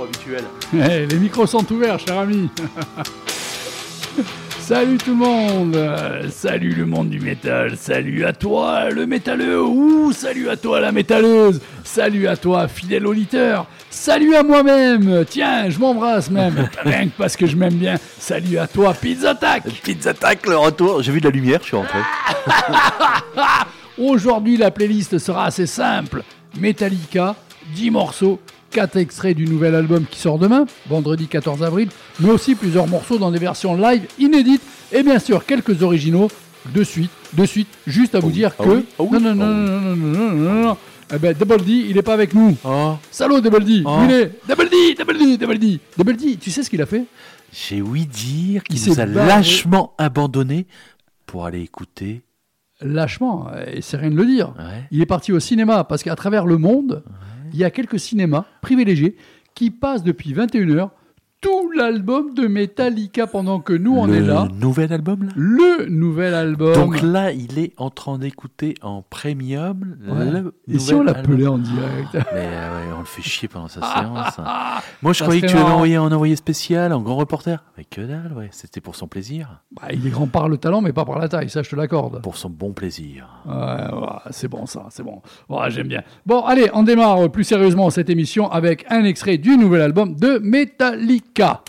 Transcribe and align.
mon 0.00 0.04
intro 0.04 0.04
habituelle. 0.04 0.44
Eh, 0.74 1.06
les 1.06 1.18
micros 1.18 1.46
sont 1.46 1.70
ouverts, 1.72 1.98
cher 1.98 2.18
ami. 2.18 2.48
Salut 4.58 4.98
tout 4.98 5.10
le 5.10 5.16
monde 5.16 5.76
Salut 6.30 6.74
le 6.74 6.86
monde 6.86 7.10
du 7.10 7.18
métal 7.18 7.76
Salut 7.76 8.24
à 8.24 8.32
toi 8.32 8.90
le 8.90 9.04
métalleux 9.04 9.60
Ouh, 9.60 10.12
salut 10.12 10.48
à 10.48 10.56
toi 10.56 10.78
la 10.78 10.92
métalleuse 10.92 11.60
Salut 11.82 12.28
à 12.28 12.36
toi 12.36 12.68
fidèle 12.68 13.04
auditeur 13.04 13.66
Salut 13.88 14.36
à 14.36 14.44
moi-même 14.44 15.24
Tiens, 15.28 15.68
je 15.70 15.78
m'embrasse 15.80 16.30
même 16.30 16.68
Rien 16.84 17.06
que 17.06 17.16
parce 17.18 17.36
que 17.36 17.46
je 17.46 17.56
m'aime 17.56 17.74
bien 17.74 17.96
Salut 18.20 18.58
à 18.58 18.68
toi 18.68 18.94
Pizza 18.94 19.34
Tac 19.34 19.64
Petites 19.64 20.06
attaques, 20.06 20.46
le 20.46 20.56
retour. 20.56 21.02
J'ai 21.02 21.10
vu 21.10 21.20
de 21.20 21.26
la 21.26 21.34
lumière, 21.34 21.58
je 21.62 21.66
suis 21.66 21.76
rentré. 21.76 21.98
Aujourd'hui, 23.98 24.56
la 24.56 24.70
playlist 24.70 25.18
sera 25.18 25.46
assez 25.46 25.66
simple. 25.66 26.22
Metallica, 26.60 27.34
10 27.74 27.90
morceaux, 27.90 28.38
4 28.70 28.96
extraits 28.96 29.36
du 29.36 29.46
nouvel 29.46 29.74
album 29.74 30.04
qui 30.10 30.20
sort 30.20 30.38
demain, 30.38 30.66
vendredi 30.88 31.26
14 31.26 31.62
avril, 31.62 31.88
mais 32.20 32.30
aussi 32.30 32.54
plusieurs 32.54 32.86
morceaux 32.86 33.18
dans 33.18 33.30
des 33.30 33.38
versions 33.38 33.76
live 33.76 34.06
inédites 34.18 34.62
et 34.92 35.02
bien 35.02 35.18
sûr 35.18 35.44
quelques 35.44 35.82
originaux 35.82 36.28
de 36.74 36.84
suite, 36.84 37.10
de 37.32 37.44
suite, 37.44 37.68
juste 37.86 38.14
à 38.14 38.20
vous 38.20 38.30
dire 38.30 38.52
ah 38.58 38.64
que... 38.64 38.84
ah 38.98 39.02
non, 39.02 39.20
non, 39.20 39.34
non, 39.34 39.44
ah 39.44 39.46
non, 39.46 39.96
non, 39.96 39.96
non, 39.96 39.96
non, 39.96 40.32
non, 40.32 40.62
non. 40.62 40.76
Eh 41.12 41.18
ben, 41.18 41.34
Double 41.34 41.64
D, 41.64 41.72
il 41.88 41.98
est 41.98 42.02
pas 42.02 42.14
avec 42.14 42.34
nous. 42.34 42.56
Oh, 42.64 42.94
Salaud, 43.10 43.40
Double 43.40 43.64
D. 43.64 43.82
Oh. 43.84 43.98
Il 44.04 44.12
est 44.12 44.32
Double 44.48 44.68
D, 44.68 44.94
Double 44.96 45.18
D, 45.18 45.36
Double 45.38 45.58
D. 45.58 45.80
Double 45.96 46.16
D, 46.16 46.36
tu 46.36 46.50
sais 46.50 46.62
ce 46.62 46.70
qu'il 46.70 46.80
a 46.80 46.86
fait? 46.86 47.04
J'ai 47.52 47.82
ouï 47.82 48.06
dire 48.06 48.62
Il 48.70 48.76
qu'il 48.78 48.92
nous 48.92 49.00
a 49.00 49.06
barré. 49.06 49.26
lâchement 49.26 49.92
abandonné 49.98 50.66
pour 51.26 51.46
aller 51.46 51.62
écouter. 51.62 52.22
Lâchement, 52.80 53.48
et 53.66 53.82
c'est 53.82 53.96
rien 53.96 54.10
de 54.10 54.16
le 54.16 54.24
dire. 54.24 54.54
Ouais. 54.56 54.84
Il 54.92 55.00
est 55.02 55.06
parti 55.06 55.32
au 55.32 55.40
cinéma 55.40 55.82
parce 55.84 56.02
qu'à 56.02 56.14
travers 56.14 56.46
le 56.46 56.58
monde, 56.58 57.02
il 57.52 57.58
y 57.58 57.64
a 57.64 57.70
quelques 57.70 57.98
cinémas 57.98 58.46
privilégiés 58.60 59.16
qui 59.54 59.70
passent 59.70 60.04
depuis 60.04 60.32
21h 60.32 60.90
tout 61.40 61.70
l'album 61.74 62.34
de 62.34 62.46
Metallica 62.46 63.26
pendant 63.26 63.60
que 63.60 63.72
nous 63.72 63.96
on 63.96 64.06
le 64.06 64.16
est 64.16 64.20
là. 64.20 64.46
nouvel 64.60 64.92
album, 64.92 65.24
là? 65.24 65.30
Le 65.36 65.86
nouvel 65.88 66.34
album. 66.34 66.74
Donc 66.74 67.00
là, 67.00 67.32
il 67.32 67.58
est 67.58 67.72
en 67.78 67.88
train 67.90 68.18
d'écouter 68.18 68.74
en 68.82 69.02
premium 69.02 69.96
Ouais. 70.06 70.30
le 70.30 70.54
Et 70.68 70.78
si 70.78 70.92
on 70.92 71.02
l'appelait 71.02 71.46
en 71.46 71.56
direct 71.58 72.12
Mais 72.34 72.46
euh, 72.52 72.86
ouais, 72.88 72.92
on 72.94 73.00
le 73.00 73.04
fait 73.06 73.22
chier 73.22 73.48
pendant 73.48 73.68
sa 73.68 73.80
séance. 73.80 74.36
Moi, 75.02 75.12
je 75.14 75.18
Ça 75.18 75.24
croyais 75.24 75.40
que 75.40 75.46
tu 75.46 75.54
l'avais 75.54 75.64
marrant. 75.64 75.76
envoyé 75.76 75.96
en 75.98 76.12
envoyé 76.12 76.36
spécial, 76.36 76.92
en 76.92 77.00
grand 77.00 77.16
reporter. 77.16 77.64
Mais 77.78 77.84
que 77.84 78.02
dalle, 78.02 78.32
ouais. 78.36 78.48
C'était 78.52 78.80
pour 78.82 78.94
son 78.94 79.06
plaisir. 79.08 79.60
Bah, 79.72 79.88
Il 79.92 80.06
est 80.06 80.10
grand 80.10 80.26
par 80.26 80.48
le 80.48 80.58
talent, 80.58 80.82
mais 80.82 80.92
pas 80.92 81.04
par 81.06 81.18
la 81.18 81.28
taille, 81.28 81.48
ça 81.48 81.62
je 81.62 81.70
te 81.70 81.76
l'accorde. 81.76 82.20
Pour 82.22 82.36
son 82.36 82.50
bon 82.50 82.72
plaisir. 82.72 83.28
Ouais, 83.46 83.54
ouais, 83.54 84.08
c'est 84.30 84.48
bon 84.48 84.66
ça, 84.66 84.86
c'est 84.90 85.02
bon. 85.02 85.22
Ouais, 85.48 85.70
J'aime 85.70 85.88
bien. 85.88 86.02
Bon, 86.26 86.40
allez, 86.44 86.68
on 86.74 86.82
démarre 86.82 87.30
plus 87.30 87.44
sérieusement 87.44 87.88
cette 87.90 88.10
émission 88.10 88.50
avec 88.50 88.84
un 88.90 89.04
extrait 89.04 89.38
du 89.38 89.56
nouvel 89.56 89.80
album 89.80 90.14
de 90.16 90.38
Metallica. 90.42 91.29
Metallica, 91.30 91.62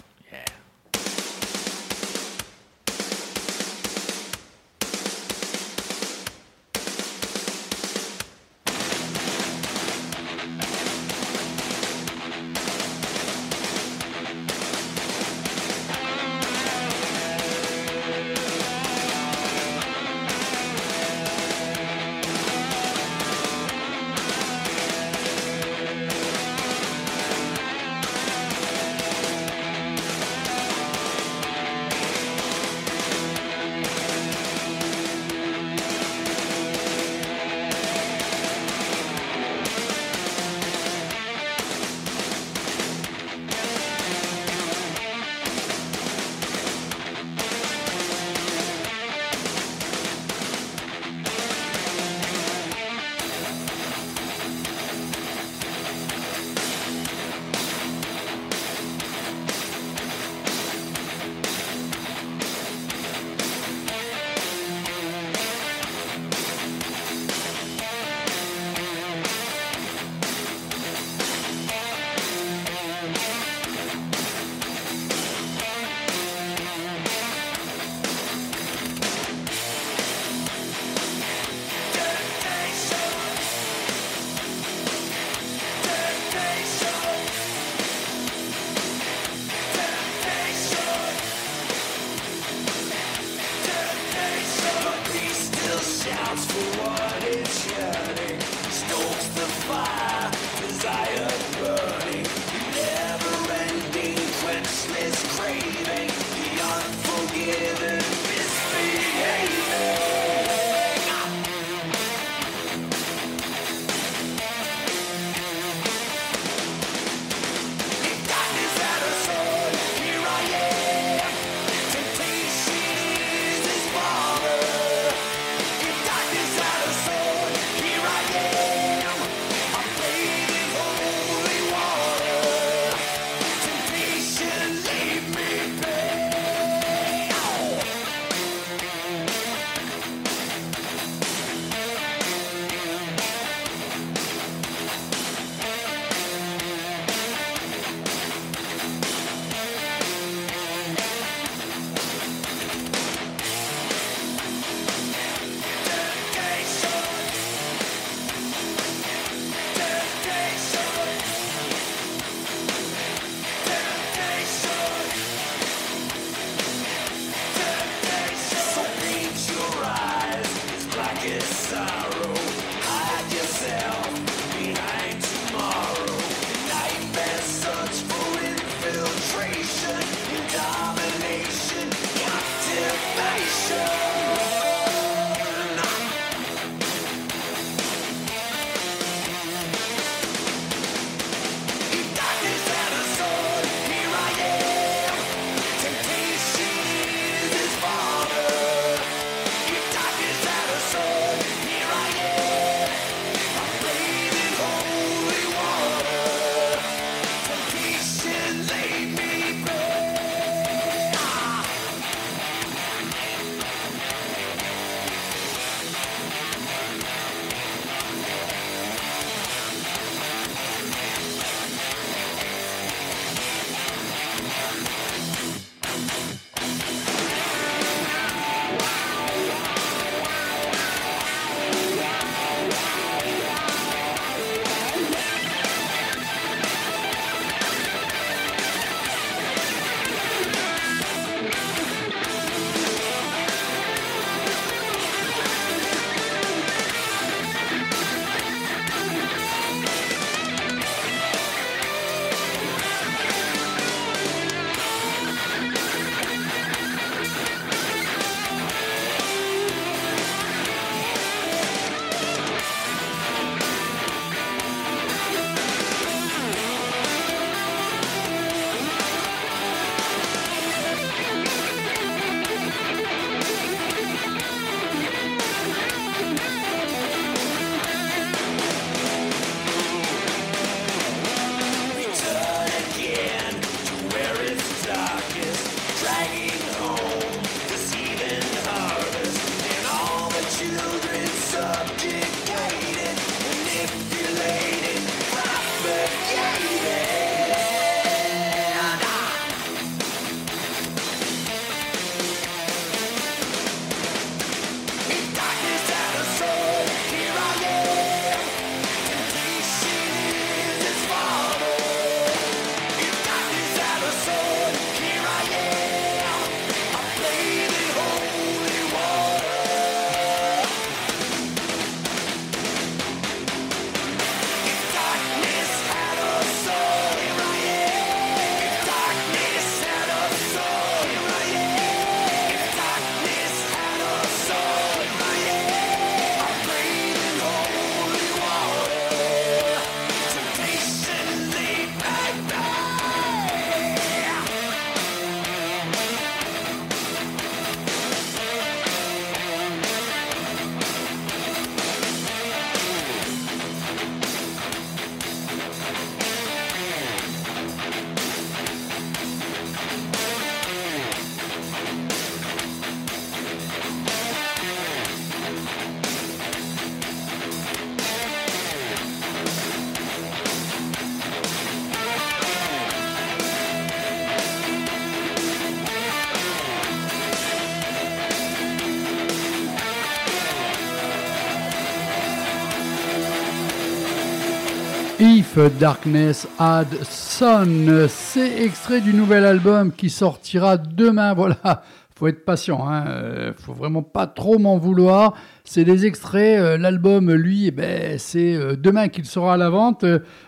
Darkness 385.79 386.47
Had 386.59 386.87
Sun, 387.03 388.07
c'est 388.07 388.63
extrait 388.63 389.01
du 389.01 389.13
nouvel 389.13 389.43
album 389.43 389.91
qui 389.91 390.09
sortira 390.09 390.77
demain. 390.77 391.33
Voilà, 391.41 391.83
faut 392.15 392.27
être 392.27 392.45
patient, 392.45 392.87
hein. 392.87 393.05
euh, 393.07 393.53
faut 393.57 393.73
vraiment 393.73 394.03
pas 394.03 394.27
trop 394.27 394.59
m'en 394.59 394.77
vouloir. 394.77 395.33
C'est 395.63 395.83
des 395.83 396.05
extraits. 396.05 396.59
euh, 396.59 396.77
L'album, 396.77 397.33
lui, 397.33 397.67
eh 397.67 397.71
ben, 397.71 398.19
c'est 398.19 398.55
euh, 398.55 398.75
demain 398.75 399.07
qu'il 399.07 399.25
sera 399.25 399.55
à 399.55 399.57
la 399.57 399.69
vente. 399.69 400.05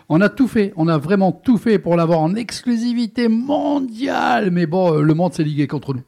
On 0.08 0.20
a 0.20 0.28
tout 0.28 0.46
fait, 0.46 0.72
on 0.76 0.86
a 0.86 0.96
vraiment 0.98 1.32
tout 1.32 1.58
fait 1.58 1.78
pour 1.78 1.96
l'avoir 1.96 2.20
en 2.20 2.34
exclusivité 2.34 3.28
mondiale. 3.28 4.50
Mais 4.52 4.66
bon, 4.66 4.92
le 5.00 5.14
monde 5.14 5.34
s'est 5.34 5.44
ligué 5.44 5.66
contre 5.66 5.94
nous. 5.94 6.02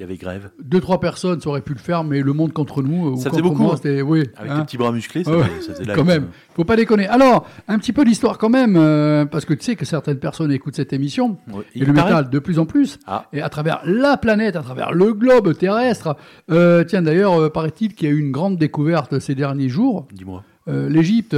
Il 0.00 0.04
y 0.04 0.06
avait 0.06 0.16
grève. 0.16 0.50
Deux 0.64 0.80
trois 0.80 0.98
personnes 0.98 1.42
ça 1.42 1.50
aurait 1.50 1.60
pu 1.60 1.74
le 1.74 1.78
faire, 1.78 2.04
mais 2.04 2.22
le 2.22 2.32
monde 2.32 2.54
contre 2.54 2.82
nous, 2.82 3.12
euh, 3.12 3.16
Ça 3.16 3.28
faisait 3.28 3.42
beaucoup, 3.42 3.62
moi, 3.62 3.74
hein. 3.74 3.76
c'était 3.76 4.00
oui. 4.00 4.24
Avec 4.38 4.50
hein. 4.50 4.56
les 4.56 4.64
petits 4.64 4.78
bras 4.78 4.92
musclés, 4.92 5.24
ça, 5.24 5.30
Ouais, 5.36 5.42
faisait- 5.44 5.60
ça 5.66 5.72
faisait 5.74 5.84
la 5.84 5.94
quand 5.94 6.04
même, 6.04 6.28
faut 6.54 6.64
pas 6.64 6.74
déconner. 6.76 7.06
Alors, 7.06 7.46
un 7.68 7.78
petit 7.78 7.92
peu 7.92 8.02
d'histoire 8.06 8.38
quand 8.38 8.48
même, 8.48 8.76
euh, 8.78 9.26
parce 9.26 9.44
que 9.44 9.52
tu 9.52 9.62
sais 9.62 9.76
que 9.76 9.84
certaines 9.84 10.18
personnes 10.18 10.50
écoutent 10.52 10.76
cette 10.76 10.94
émission 10.94 11.36
Ouais. 11.52 11.64
et 11.74 11.84
le 11.84 11.92
métal 11.92 12.30
de 12.30 12.38
plus 12.38 12.58
en 12.58 12.64
plus, 12.64 12.98
Ah. 13.06 13.26
et 13.34 13.42
à 13.42 13.50
travers 13.50 13.82
la 13.84 14.16
planète, 14.16 14.56
à 14.56 14.62
travers 14.62 14.92
le 14.92 15.12
globe 15.12 15.54
terrestre. 15.54 16.16
Euh, 16.50 16.82
tiens, 16.82 17.02
d'ailleurs, 17.02 17.52
paraît-il 17.52 17.94
qu'il 17.94 18.08
y 18.08 18.10
a 18.10 18.14
eu 18.14 18.18
une 18.20 18.32
grande 18.32 18.56
découverte 18.56 19.18
ces 19.18 19.34
derniers 19.34 19.68
jours, 19.68 20.08
Dis-moi. 20.14 20.42
l'Égypte, 20.66 21.36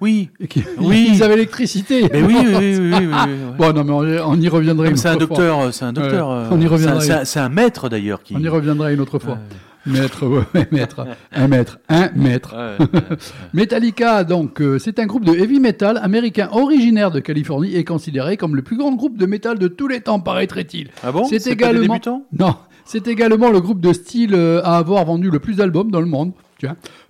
Oui. 0.00 0.30
Oui. 0.78 1.10
ils 1.14 1.22
avaient 1.22 1.34
l'électricité. 1.36 2.08
Mais 2.12 2.22
oui, 2.22 2.34
oui, 2.46 2.76
oui. 2.78 3.06
Bon, 3.58 3.72
non, 3.72 3.84
mais 3.84 4.18
on, 4.20 4.30
on 4.30 4.40
y 4.40 4.48
reviendrait. 4.48 4.94
C'est 4.96 5.08
un 5.08 5.16
docteur, 5.16 5.72
c'est 5.72 5.84
un 5.84 5.92
docteur. 5.92 6.28
Ouais, 6.28 6.44
on 6.50 6.60
y 6.60 6.66
reviendra. 6.66 7.24
c'est 7.24 7.40
un- 7.40 7.48
maître 7.48 7.88
d'ailleurs 7.88 8.22
qui. 8.22 8.34
On 8.36 8.40
y 8.40 8.48
reviendra 8.48 8.92
une 8.92 9.00
autre 9.00 9.18
fois. 9.18 9.34
Ouais. 9.34 9.38
Maître, 9.86 10.26
ouais, 10.26 10.66
maître, 10.72 11.06
un 11.30 11.46
maître, 11.46 11.78
un 11.90 12.08
maître. 12.16 12.54
Metallica, 13.52 14.24
donc, 14.24 14.60
euh, 14.62 14.78
c'est 14.78 14.98
un 14.98 15.06
groupe 15.06 15.24
de 15.26 15.32
heavy 15.34 15.60
metal 15.60 15.98
américain 16.02 16.48
originaire 16.52 17.10
de 17.10 17.20
Californie 17.20 17.74
et 17.76 17.84
considéré 17.84 18.36
comme 18.36 18.56
le 18.56 18.62
plus 18.62 18.76
grand 18.78 18.92
groupe 18.94 19.18
de 19.18 19.26
métal 19.26 19.58
de 19.58 19.68
tous 19.68 19.88
les 19.88 20.00
temps, 20.00 20.20
paraîtrait-il. 20.20 20.88
Ah 21.02 21.12
bon? 21.12 21.24
C'est 21.24 21.38
pas 21.38 21.44
des 21.44 21.50
également- 21.52 21.80
débutants? 21.94 22.22
Non, 22.38 22.54
c'est 22.86 23.06
également 23.08 23.50
le 23.50 23.60
groupe 23.60 23.80
de 23.80 23.92
style 23.92 24.34
euh, 24.34 24.62
à 24.64 24.78
avoir 24.78 25.04
vendu 25.04 25.30
le 25.30 25.38
plus 25.38 25.56
d'albums 25.56 25.90
dans 25.90 26.00
le 26.00 26.06
monde. 26.06 26.32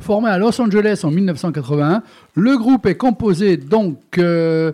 Formé 0.00 0.28
à 0.30 0.38
Los 0.38 0.60
Angeles 0.60 1.00
en 1.04 1.10
1981, 1.10 2.02
le 2.34 2.56
groupe 2.58 2.86
est 2.86 2.96
composé 2.96 3.56
donc 3.56 3.98
euh, 4.18 4.72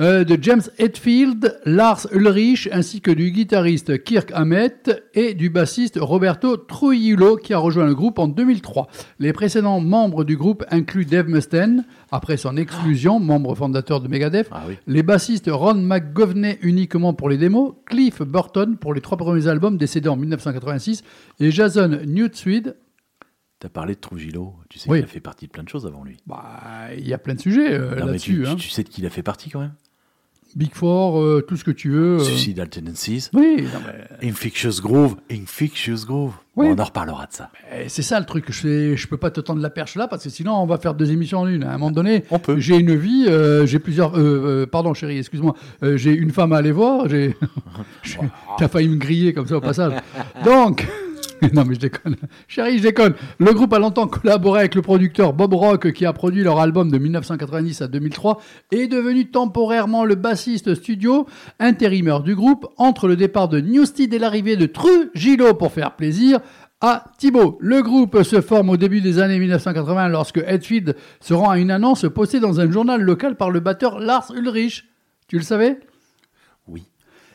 euh, 0.00 0.24
de 0.24 0.36
James 0.42 0.62
Hetfield, 0.78 1.60
Lars 1.66 2.08
Ulrich, 2.12 2.68
ainsi 2.72 3.00
que 3.00 3.12
du 3.12 3.30
guitariste 3.30 4.02
Kirk 4.02 4.32
Hammett 4.34 5.04
et 5.14 5.34
du 5.34 5.50
bassiste 5.50 5.98
Roberto 6.00 6.56
Trujillo 6.56 7.36
qui 7.36 7.54
a 7.54 7.58
rejoint 7.58 7.86
le 7.86 7.94
groupe 7.94 8.18
en 8.18 8.26
2003. 8.26 8.88
Les 9.20 9.32
précédents 9.32 9.78
membres 9.78 10.24
du 10.24 10.36
groupe 10.36 10.64
incluent 10.72 11.04
Dave 11.04 11.28
Mustaine, 11.28 11.84
après 12.10 12.36
son 12.36 12.56
exclusion, 12.56 13.20
membre 13.20 13.54
fondateur 13.54 14.00
de 14.00 14.08
Megadeth, 14.08 14.48
Ah 14.50 14.62
oui. 14.68 14.74
les 14.88 15.04
bassistes 15.04 15.48
Ron 15.48 15.74
McGovney 15.74 16.58
uniquement 16.62 17.14
pour 17.14 17.28
les 17.28 17.36
démos, 17.38 17.74
Cliff 17.86 18.20
Burton 18.20 18.76
pour 18.76 18.94
les 18.94 19.00
trois 19.00 19.16
premiers 19.16 19.46
albums 19.46 19.76
décédés 19.78 20.08
en 20.08 20.16
1986 20.16 21.04
et 21.38 21.50
Jason 21.52 21.98
Newtsweed. 23.64 23.70
T'as 23.70 23.70
parlé 23.70 23.94
de 23.94 24.00
Trujillo. 24.00 24.54
Tu 24.68 24.78
sais 24.78 24.90
Oui. 24.90 24.98
qu'il 24.98 25.04
a 25.04 25.08
fait 25.08 25.20
partie 25.20 25.46
de 25.46 25.50
plein 25.52 25.62
de 25.62 25.68
choses 25.68 25.86
avant 25.86 26.04
lui. 26.04 26.18
Bah, 26.26 26.88
il 26.98 27.08
y 27.08 27.14
a 27.14 27.18
plein 27.18 27.34
de 27.34 27.40
sujets 27.40 27.72
euh, 27.72 27.94
là-dessus. 27.94 28.42
tu, 28.42 28.46
hein. 28.46 28.56
tu, 28.56 28.64
tu 28.66 28.70
sais 28.70 28.82
de 28.82 28.88
qui 28.88 29.00
il 29.00 29.06
a 29.06 29.10
fait 29.10 29.22
partie 29.22 29.48
quand 29.50 29.60
même? 29.60 29.72
Big 30.54 30.72
Four, 30.72 31.18
euh, 31.20 31.40
tout 31.48 31.56
ce 31.56 31.64
que 31.64 31.72
tu 31.72 31.90
veux. 31.90 32.18
euh. 32.20 32.20
Suicidal 32.20 32.68
Tendencies. 32.68 33.28
Oui, 33.32 33.62
non, 33.74 33.80
mais, 34.20 34.28
Infectious 34.28 34.80
Groove. 34.80 35.16
Infectious 35.28 36.04
Groove. 36.06 36.34
Oui. 36.54 36.68
Bon, 36.68 36.76
on 36.76 36.78
en 36.80 36.84
reparlera 36.84 37.26
de 37.26 37.32
ça. 37.32 37.50
c'est 37.88 38.02
ça 38.02 38.20
le 38.20 38.26
truc. 38.26 38.52
Je, 38.52 38.94
je 38.94 39.06
peux 39.08 39.16
pas 39.16 39.32
te 39.32 39.40
tendre 39.40 39.60
la 39.60 39.70
perche 39.70 39.96
là 39.96 40.06
parce 40.06 40.22
que 40.22 40.30
sinon 40.30 40.52
on 40.54 40.66
va 40.66 40.78
faire 40.78 40.94
deux 40.94 41.10
émissions 41.10 41.40
en 41.40 41.48
une. 41.48 41.64
À 41.64 41.70
un 41.70 41.78
moment 41.78 41.90
donné, 41.90 42.22
On 42.30 42.38
peut. 42.38 42.60
j'ai 42.60 42.76
une 42.76 42.94
vie, 42.94 43.24
euh, 43.26 43.66
j'ai 43.66 43.80
plusieurs. 43.80 44.16
euh, 44.16 44.64
pardon, 44.64 44.94
chérie, 44.94 45.18
excuse-moi. 45.18 45.56
J'ai 45.82 46.12
une 46.12 46.30
femme 46.30 46.52
à 46.52 46.58
aller 46.58 46.70
voir. 46.70 47.08
J'ai- 47.08 47.34
T'as 48.58 48.68
failli 48.68 48.88
me 48.88 48.96
griller 48.96 49.32
comme 49.32 49.46
ça 49.48 49.56
au 49.56 49.60
passage. 49.60 49.94
Donc. 50.44 50.86
Non 51.52 51.64
mais 51.64 51.74
je 51.74 51.80
déconne. 51.80 52.16
Chérie, 52.48 52.78
je 52.78 52.84
déconne. 52.84 53.14
Le 53.38 53.52
groupe 53.52 53.72
a 53.72 53.78
longtemps 53.78 54.06
collaboré 54.06 54.60
avec 54.60 54.74
le 54.74 54.82
producteur 54.82 55.32
Bob 55.32 55.54
Rock 55.54 55.92
qui 55.92 56.06
a 56.06 56.12
produit 56.12 56.42
leur 56.42 56.60
album 56.60 56.90
de 56.90 56.98
1990 56.98 57.82
à 57.82 57.88
2003 57.88 58.40
et 58.72 58.82
est 58.82 58.88
devenu 58.88 59.30
temporairement 59.30 60.04
le 60.04 60.14
bassiste 60.14 60.74
studio 60.74 61.26
intérimaire 61.58 62.20
du 62.20 62.34
groupe 62.34 62.66
entre 62.76 63.08
le 63.08 63.16
départ 63.16 63.48
de 63.48 63.60
Newstead 63.60 64.12
et 64.14 64.18
l'arrivée 64.18 64.56
de 64.56 64.66
Trujillo 64.66 65.54
pour 65.54 65.72
faire 65.72 65.96
plaisir 65.96 66.40
à 66.80 67.04
Thibaut. 67.18 67.58
Le 67.60 67.82
groupe 67.82 68.22
se 68.22 68.40
forme 68.40 68.70
au 68.70 68.76
début 68.76 69.00
des 69.00 69.18
années 69.18 69.38
1980 69.38 70.08
lorsque 70.08 70.38
Hetfield 70.38 70.96
se 71.20 71.34
rend 71.34 71.50
à 71.50 71.58
une 71.58 71.70
annonce 71.70 72.06
postée 72.14 72.40
dans 72.40 72.60
un 72.60 72.70
journal 72.70 73.00
local 73.00 73.36
par 73.36 73.50
le 73.50 73.60
batteur 73.60 74.00
Lars 74.00 74.32
Ulrich. 74.34 74.84
Tu 75.28 75.36
le 75.36 75.42
savais? 75.42 75.78
Oui. 76.68 76.84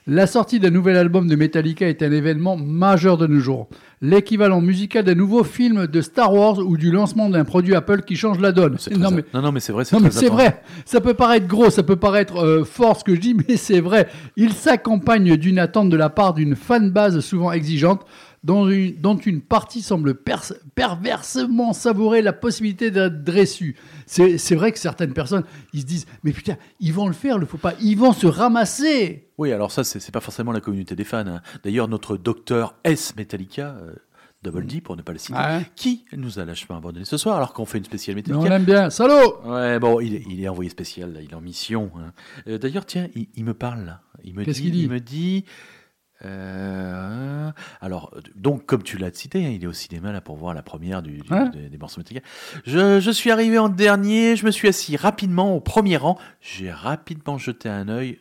La 0.10 0.26
sortie 0.26 0.60
d'un 0.60 0.72
nouvel 0.72 0.98
album 0.98 1.28
de 1.28 1.36
Metallica 1.36 1.88
est 1.88 2.02
un 2.02 2.12
événement 2.12 2.58
majeur 2.58 3.18
de 3.18 3.28
nos 3.28 3.40
jours. 3.40 3.70
L'équivalent 4.02 4.60
musical 4.60 5.04
d'un 5.04 5.14
nouveau 5.14 5.44
film 5.44 5.86
de 5.86 6.02
Star 6.02 6.34
Wars 6.34 6.58
ou 6.58 6.78
du 6.78 6.92
lancement 6.92 7.30
d'un 7.30 7.46
produit 7.46 7.76
Apple 7.76 8.02
qui 8.02 8.16
change 8.16 8.40
la 8.40 8.52
donne. 8.52 8.78
Non 8.98 9.12
mais, 9.12 9.24
non, 9.34 9.42
non, 9.44 9.52
mais 9.52 9.60
c'est 9.60 9.72
vrai. 9.72 9.84
non, 9.92 10.00
mais 10.00 10.10
très 10.10 10.20
c'est 10.20 10.30
vrai. 10.30 10.64
Ça 10.86 11.00
peut 11.00 11.14
paraître 11.14 11.46
gros, 11.46 11.70
ça 11.70 11.84
peut 11.84 11.96
paraître 11.96 12.38
euh, 12.38 12.64
fort 12.64 12.98
ce 12.98 13.04
que 13.04 13.14
je 13.14 13.20
dis, 13.20 13.36
mais 13.48 13.56
c'est 13.56 13.82
vrai. 13.82 14.08
Il 14.36 14.54
s'accompagne 14.54 15.38
d'une 15.38 15.60
attente 15.60 15.90
de 15.90 15.98
la 15.98 16.10
part 16.10 16.34
d'une 16.34 16.56
fanbase 16.56 17.20
souvent 17.20 17.52
exigeante, 17.52 18.04
dont 18.44 18.70
une, 18.70 18.96
dont 19.00 19.18
une 19.18 19.42
partie 19.42 19.82
semble 19.82 20.16
pers- 20.16 20.54
perversement 20.76 21.74
savourer 21.74 22.22
la 22.22 22.34
possibilité 22.34 22.92
d'être 22.92 23.24
déçue. 23.24 23.76
C'est 24.06 24.38
c'est 24.38 24.56
vrai 24.56 24.72
que 24.72 24.80
certaines 24.80 25.14
personnes, 25.14 25.44
ils 25.74 25.82
se 25.82 25.86
disent, 25.86 26.06
mais 26.24 26.32
putain, 26.32 26.58
ils 26.80 26.94
vont 26.94 27.08
le 27.08 27.14
faire, 27.14 27.38
le 27.38 27.46
faut 27.46 27.58
pas, 27.58 27.74
ils 27.82 27.96
vont 27.98 28.14
se 28.14 28.28
ramasser. 28.28 29.30
Oui, 29.38 29.52
alors 29.52 29.72
ça, 29.72 29.84
c'est 29.84 30.00
c'est 30.00 30.12
pas 30.12 30.20
forcément 30.22 30.52
la 30.52 30.62
communauté 30.62 30.96
des 30.96 31.04
fans. 31.04 31.26
hein. 31.28 31.42
D'ailleurs, 31.64 31.88
notre 31.88 32.18
docteur 32.18 32.76
S 32.84 33.16
Metallica, 33.16 33.76
euh, 33.82 33.94
Double 34.42 34.66
D 34.66 34.80
pour 34.80 34.96
ne 34.96 35.02
pas 35.02 35.12
le 35.12 35.18
citer, 35.20 35.38
Ouais. 35.38 35.66
qui 35.76 36.06
nous 36.16 36.40
a 36.40 36.46
lâchement 36.46 36.78
abandonné 36.78 37.04
ce 37.04 37.18
soir 37.18 37.36
alors 37.36 37.52
qu'on 37.52 37.66
fait 37.66 37.78
une 37.78 37.84
spéciale 37.84 38.16
Mais 38.16 38.22
on 38.34 38.38
Metallica. 38.42 38.50
l'aime 38.50 38.64
bien. 38.66 38.90
Salaud 38.90 39.36
Ouais, 39.46 39.80
bon, 39.80 40.00
il 40.00 40.16
est, 40.16 40.24
il 40.30 40.42
est 40.42 40.48
envoyé 40.48 40.70
spécial, 40.70 41.12
là, 41.14 41.22
il 41.22 41.30
est 41.32 41.36
en 41.36 41.42
mission. 41.42 41.92
hein. 41.98 42.14
Euh, 42.48 42.58
D'ailleurs, 42.58 42.86
tiens, 42.86 43.10
il, 43.16 43.28
il 43.36 43.44
me 43.44 43.54
parle 43.54 43.84
là. 43.86 44.02
Il 44.24 44.34
me 44.36 44.46
Qu'est-ce 44.46 44.60
dit, 44.60 44.64
qu'il 44.64 44.72
dit? 44.72 44.84
Il 44.84 44.90
me 44.90 45.00
dit. 45.02 45.44
Euh, 46.26 47.52
alors, 47.82 48.14
donc, 48.36 48.66
comme 48.66 48.84
tu 48.84 48.98
l'as 48.98 49.14
cité, 49.14 49.46
hein, 49.46 49.50
il 49.50 49.64
est 49.64 49.68
au 49.68 49.74
cinéma 49.74 50.12
là 50.12 50.22
pour 50.22 50.36
voir 50.38 50.54
la 50.54 50.62
première 50.62 51.02
du, 51.02 51.20
du- 51.20 51.34
Ouais. 51.34 51.50
des, 51.52 51.70
des 51.70 51.78
morceaux 51.78 52.00
Metallica. 52.00 52.26
Je, 52.66 53.00
je 53.00 53.12
suis 53.12 53.32
arrivé 53.32 53.58
en 53.58 53.70
dernier, 53.70 54.36
je 54.36 54.46
me 54.46 54.52
suis 54.52 54.68
assis 54.68 54.96
rapidement 54.98 55.56
au 55.56 55.60
premier 55.62 55.98
rang, 55.98 56.18
j'ai 56.42 56.72
rapidement 56.72 57.38
jeté 57.38 57.70
un 57.70 57.88
œil. 57.90 58.20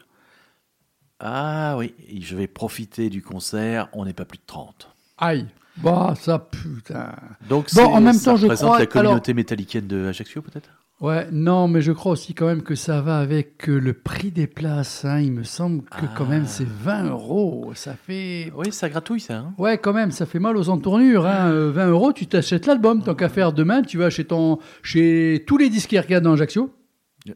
Ah 1.20 1.74
oui, 1.76 1.94
je 2.20 2.36
vais 2.36 2.46
profiter 2.46 3.10
du 3.10 3.22
concert, 3.22 3.88
on 3.92 4.04
n'est 4.04 4.12
pas 4.12 4.24
plus 4.24 4.38
de 4.38 4.44
30. 4.46 4.88
Aïe. 5.18 5.46
Bah, 5.78 6.14
ça, 6.16 6.38
putain. 6.38 7.14
Donc, 7.48 7.72
Bon, 7.74 7.84
en 7.94 8.00
même 8.00 8.12
ça 8.14 8.32
temps, 8.32 8.36
je 8.36 8.42
représente 8.44 8.68
crois- 8.68 8.78
la 8.80 8.86
communauté 8.86 9.34
métallicienne 9.34 9.86
de 9.86 10.06
Ajaccio, 10.06 10.42
peut-être? 10.42 10.70
Ouais, 11.00 11.28
non, 11.30 11.68
mais 11.68 11.80
je 11.80 11.92
crois 11.92 12.10
aussi 12.10 12.34
quand 12.34 12.46
même 12.46 12.62
que 12.62 12.74
ça 12.74 13.00
va 13.00 13.18
avec 13.18 13.68
euh, 13.68 13.78
le 13.78 13.92
prix 13.92 14.32
des 14.32 14.48
places. 14.48 15.04
hein. 15.04 15.20
Il 15.20 15.30
me 15.30 15.44
semble 15.44 15.82
que 15.84 16.06
quand 16.16 16.24
Ah. 16.26 16.30
même 16.30 16.46
c'est 16.46 16.66
20 16.66 17.04
euros. 17.10 17.70
Ça 17.76 17.94
fait. 17.94 18.52
Oui, 18.56 18.72
ça 18.72 18.88
gratouille, 18.88 19.20
ça. 19.20 19.36
hein. 19.36 19.54
Ouais, 19.58 19.78
quand 19.78 19.92
même, 19.92 20.10
ça 20.10 20.26
fait 20.26 20.40
mal 20.40 20.56
aux 20.56 20.68
entournures. 20.70 21.24
Hein. 21.24 21.50
Euh, 21.52 21.70
20 21.70 21.86
euros, 21.86 22.12
tu 22.12 22.26
t'achètes 22.26 22.66
l'album. 22.66 23.04
Tant 23.04 23.14
qu'à 23.14 23.28
faire 23.28 23.52
demain, 23.52 23.82
tu 23.82 23.96
vas 23.96 24.10
chez, 24.10 24.24
ton... 24.24 24.58
chez 24.82 25.44
tous 25.46 25.56
les 25.56 25.68
disquaires 25.70 26.02
qu'il 26.04 26.14
y 26.14 26.16
a 26.16 26.20
dans 26.20 26.32
Ajaccio. 26.32 26.74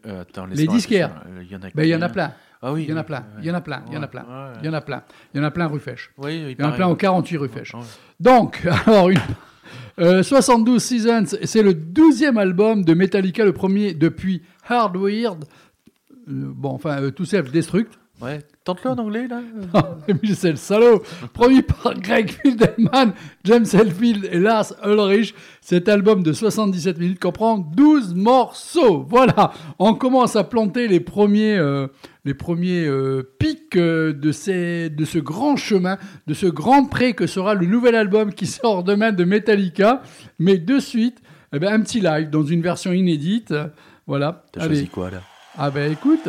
Euh, 0.07 0.23
attends, 0.23 0.47
Les 0.47 0.67
disquaires. 0.67 1.23
Euh, 1.29 1.43
Il 1.45 1.53
y 1.53 1.55
en 1.55 1.61
a 1.63 1.69
Ben, 1.73 1.85
il 1.85 1.89
y 1.89 1.95
en 1.95 2.03
a 2.03 2.09
plein. 2.09 2.33
Ah 2.63 2.73
oui, 2.73 2.83
Il 2.85 2.91
y 2.91 2.93
en 2.93 2.97
a 2.97 3.05
plein. 3.05 3.25
Il 3.41 3.45
y 3.47 3.51
en 3.51 3.55
a 3.55 3.61
plein. 3.61 3.83
Il 3.89 3.95
y 3.95 3.99
en 3.99 4.03
a 4.03 4.09
plein. 4.09 4.25
Il 4.61 4.67
y 4.67 4.69
en 4.69 4.73
a 4.73 4.81
plein. 4.81 5.03
Il 5.35 5.39
y 5.39 5.41
en 5.41 5.45
a 5.45 5.51
plein 5.53 5.67
rue 5.69 5.79
Fèche. 5.81 6.11
Oui, 6.19 6.47
Il 6.51 6.61
y 6.61 6.65
en 6.65 6.69
a 6.71 6.73
plein 6.73 6.89
au 6.89 6.97
48 6.97 7.37
rue 7.37 7.49
Fèche. 7.49 7.75
Donc, 8.19 8.67
alors, 8.87 9.11
une- 9.11 9.19
euh, 9.99 10.23
72 10.23 10.83
Seasons, 10.83 11.37
c'est 11.45 11.63
le 11.63 11.73
12e 11.75 12.39
album 12.39 12.85
de 12.85 12.95
Metallica, 12.95 13.45
le 13.45 13.53
premier 13.53 13.95
depuis 13.95 14.43
Hardwired. 14.69 15.45
Euh, 16.29 16.53
bon, 16.55 16.71
enfin, 16.71 17.03
euh, 17.03 17.11
tout 17.11 17.25
self-destruct. 17.25 17.99
Ouais, 18.23 18.39
tente-le 18.63 18.91
en 18.91 18.99
anglais, 18.99 19.27
là. 19.27 19.41
C'est 20.35 20.53
le 20.53 20.57
salaud. 20.57 21.03
Produit 21.33 21.63
par 21.63 21.95
Greg 21.95 22.31
Fildelman, 22.31 23.15
James 23.43 23.65
Hetfield 23.65 24.29
et 24.31 24.39
Lars 24.39 24.73
Ulrich. 24.85 25.35
Cet 25.61 25.89
album 25.89 26.23
de 26.23 26.33
77 26.33 26.99
minutes 26.99 27.19
comprend 27.19 27.59
12 27.59 28.15
morceaux. 28.15 29.05
Voilà. 29.09 29.53
On 29.81 29.95
commence 29.95 30.37
à 30.37 30.45
planter 30.45 30.87
les 30.87 31.01
premiers, 31.01 31.59
euh, 31.59 31.89
les 32.25 32.35
premiers 32.35 32.87
euh, 32.87 33.25
pics 33.41 33.77
euh, 33.77 34.13
de, 34.13 34.31
ces, 34.31 34.89
de 34.89 35.05
ce 35.05 35.19
grand 35.19 35.57
chemin, 35.57 35.99
de 36.29 36.35
ce 36.35 36.47
grand 36.47 36.85
pré 36.85 37.15
que 37.15 37.27
sera 37.27 37.55
le 37.55 37.67
nouvel 37.67 37.97
album 37.97 38.33
qui 38.33 38.47
sort 38.47 38.85
demain 38.85 39.11
de 39.11 39.25
Metallica. 39.25 40.01
Mais 40.39 40.59
de 40.59 40.79
suite, 40.79 41.21
eh 41.53 41.59
ben, 41.59 41.73
un 41.73 41.81
petit 41.81 42.01
live 42.01 42.31
dans 42.31 42.45
une 42.45 42.63
version 42.63 42.93
inédite. 42.93 43.53
Voilà. 44.07 44.45
T'as 44.53 44.67
choisi 44.67 44.87
quoi, 44.87 45.11
là? 45.11 45.23
Ah 45.59 45.71
ben 45.71 45.91
écoute. 45.91 46.29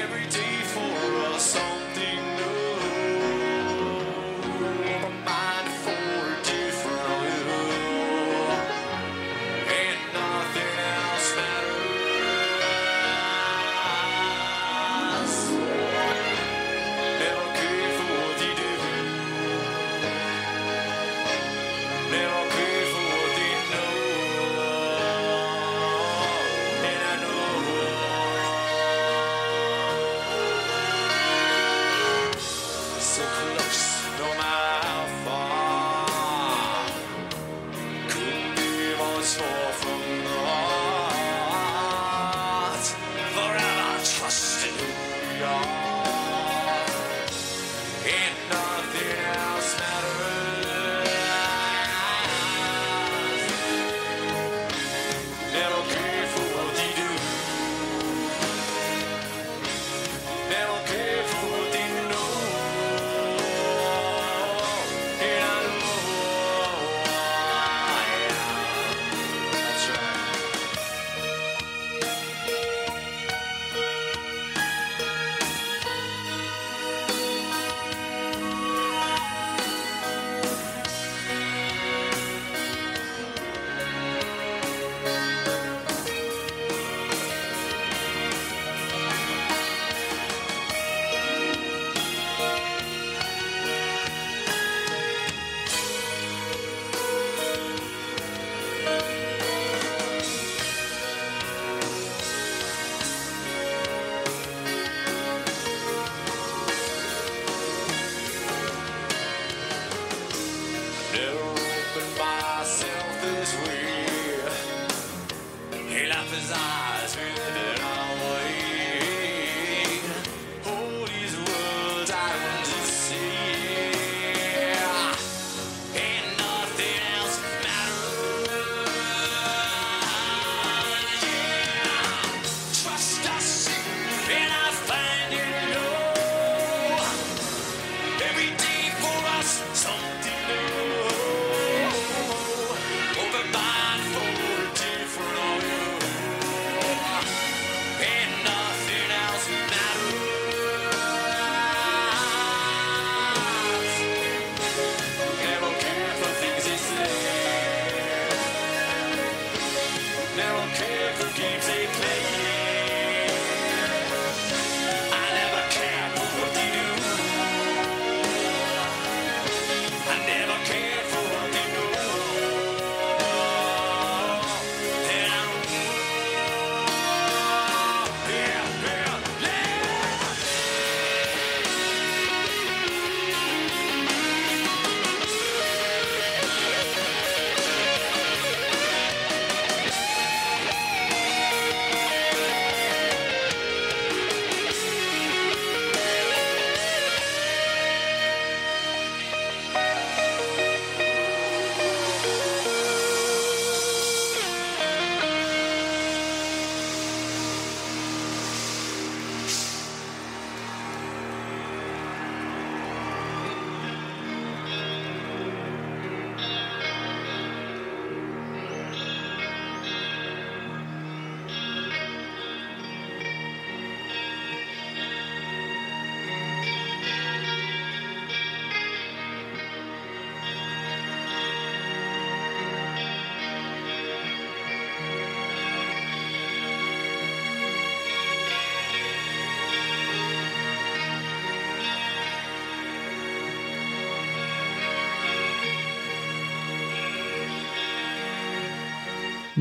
every 0.00 0.21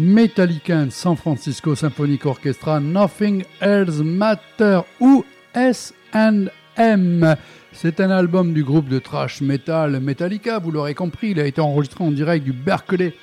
Metallica 0.01 0.89
San 0.89 1.15
Francisco 1.15 1.75
Symphonic 1.75 2.25
Orchestra, 2.25 2.79
Nothing 2.79 3.43
Else 3.59 3.99
Matter 3.99 4.81
ou 4.99 5.23
S&M. 5.53 7.35
C'est 7.71 7.99
un 7.99 8.09
album 8.09 8.51
du 8.51 8.63
groupe 8.63 8.89
de 8.89 8.97
thrash 8.97 9.41
metal 9.41 9.99
Metallica, 9.99 10.57
vous 10.57 10.71
l'aurez 10.71 10.95
compris, 10.95 11.31
il 11.31 11.39
a 11.39 11.45
été 11.45 11.61
enregistré 11.61 12.03
en 12.03 12.09
direct 12.09 12.43
du 12.43 12.51
Berkeley 12.51 13.13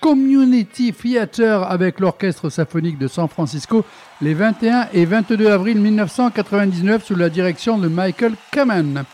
Community 0.00 0.94
Theater 0.94 1.70
avec 1.70 2.00
l'Orchestre 2.00 2.48
symphonique 2.48 2.98
de 2.98 3.08
San 3.08 3.28
Francisco 3.28 3.84
les 4.22 4.32
21 4.32 4.88
et 4.94 5.04
22 5.04 5.48
avril 5.48 5.80
1999 5.80 7.04
sous 7.04 7.14
la 7.14 7.28
direction 7.28 7.76
de 7.76 7.88
Michael 7.88 8.32
Kamen. 8.50 9.04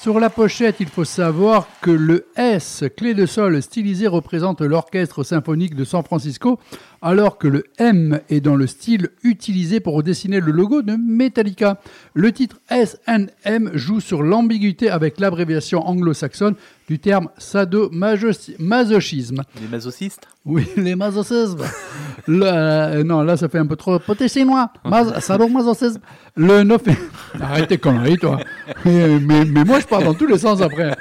Sur 0.00 0.20
la 0.20 0.30
pochette, 0.30 0.76
il 0.78 0.86
faut 0.86 1.04
savoir 1.04 1.66
que 1.80 1.90
le 1.90 2.28
S, 2.36 2.84
clé 2.96 3.14
de 3.14 3.26
sol 3.26 3.60
stylisé, 3.60 4.06
représente 4.06 4.60
l'Orchestre 4.60 5.24
symphonique 5.24 5.74
de 5.74 5.82
San 5.84 6.04
Francisco, 6.04 6.60
alors 7.02 7.38
que 7.38 7.48
le 7.48 7.64
M 7.78 8.20
est 8.28 8.40
dans 8.40 8.56
le 8.56 8.66
style 8.66 9.10
utilisé 9.22 9.80
pour 9.80 10.02
dessiner 10.02 10.40
le 10.40 10.52
logo 10.52 10.82
de 10.82 10.96
Metallica. 10.96 11.80
Le 12.14 12.32
titre 12.32 12.60
S&M 12.70 13.70
joue 13.74 14.00
sur 14.00 14.22
l'ambiguïté 14.22 14.90
avec 14.90 15.20
l'abréviation 15.20 15.86
anglo-saxonne 15.86 16.54
du 16.88 16.98
terme 16.98 17.28
sadomasochisme. 17.36 19.42
Les 19.60 19.68
masochistes? 19.68 20.26
Oui, 20.44 20.66
les 20.76 20.96
masochismes. 20.96 21.64
Euh, 22.28 23.04
non, 23.04 23.22
là, 23.22 23.36
ça 23.36 23.48
fait 23.48 23.58
un 23.58 23.66
peu 23.66 23.76
trop 23.76 23.98
poté 23.98 24.28
chinois. 24.28 24.70
Mas 24.84 25.20
sadomasochisme. 25.20 26.00
Le 26.36 26.62
9... 26.62 26.82
Arrête 27.40 27.68
tes 27.68 27.78
conneries, 27.78 28.18
toi. 28.18 28.38
Mais, 28.84 29.18
mais, 29.20 29.44
mais 29.44 29.64
moi, 29.64 29.80
je 29.80 29.86
parle 29.86 30.04
dans 30.04 30.14
tous 30.14 30.26
les 30.26 30.38
sens 30.38 30.62
après. 30.62 30.96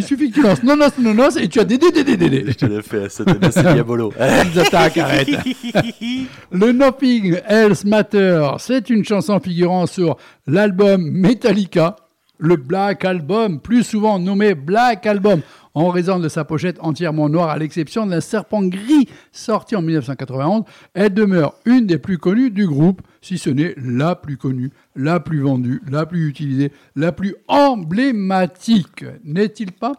Il 0.00 0.06
suffit 0.06 0.30
que 0.30 0.36
tu 0.36 0.42
lances 0.42 0.62
nonos, 0.62 0.98
nonos, 0.98 1.36
et 1.36 1.46
tu 1.48 1.60
as 1.60 1.64
des 1.64 1.76
dés. 1.76 2.44
Je 2.48 2.54
te 2.54 2.64
l'ai 2.64 2.80
fait, 2.80 3.10
c'était 3.10 3.34
diabolo. 3.74 4.12
Ils 4.18 4.58
attaquent, 4.58 4.96
arrête. 4.96 5.28
Le 6.52 6.72
Nothing 6.72 7.38
Else 7.46 7.84
Matter, 7.84 8.48
c'est 8.58 8.88
une 8.88 9.04
chanson 9.04 9.38
figurant 9.40 9.86
sur 9.86 10.16
l'album 10.46 11.02
Metallica, 11.02 11.96
le 12.40 12.56
Black 12.56 13.04
Album, 13.04 13.60
plus 13.60 13.84
souvent 13.84 14.18
nommé 14.18 14.54
Black 14.54 15.06
Album, 15.06 15.42
en 15.74 15.88
raison 15.88 16.18
de 16.18 16.28
sa 16.28 16.44
pochette 16.44 16.78
entièrement 16.80 17.28
noire, 17.28 17.50
à 17.50 17.58
l'exception 17.58 18.06
d'un 18.06 18.20
serpent 18.20 18.62
gris 18.62 19.08
sorti 19.30 19.76
en 19.76 19.82
1991. 19.82 20.64
Elle 20.94 21.14
demeure 21.14 21.54
une 21.64 21.86
des 21.86 21.98
plus 21.98 22.18
connues 22.18 22.50
du 22.50 22.66
groupe, 22.66 23.02
si 23.20 23.38
ce 23.38 23.50
n'est 23.50 23.74
la 23.76 24.16
plus 24.16 24.36
connue, 24.36 24.70
la 24.96 25.20
plus 25.20 25.42
vendue, 25.42 25.82
la 25.88 26.06
plus 26.06 26.26
utilisée, 26.26 26.72
la 26.96 27.12
plus 27.12 27.36
emblématique. 27.46 29.04
N'est-il 29.22 29.72
pas? 29.72 29.92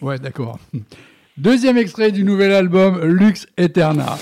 Ouais, 0.00 0.18
d'accord. 0.18 0.58
Deuxième 1.36 1.76
extrait 1.76 2.12
du 2.12 2.24
nouvel 2.24 2.52
album 2.52 3.04
Lux 3.04 3.46
Eterna. 3.58 4.16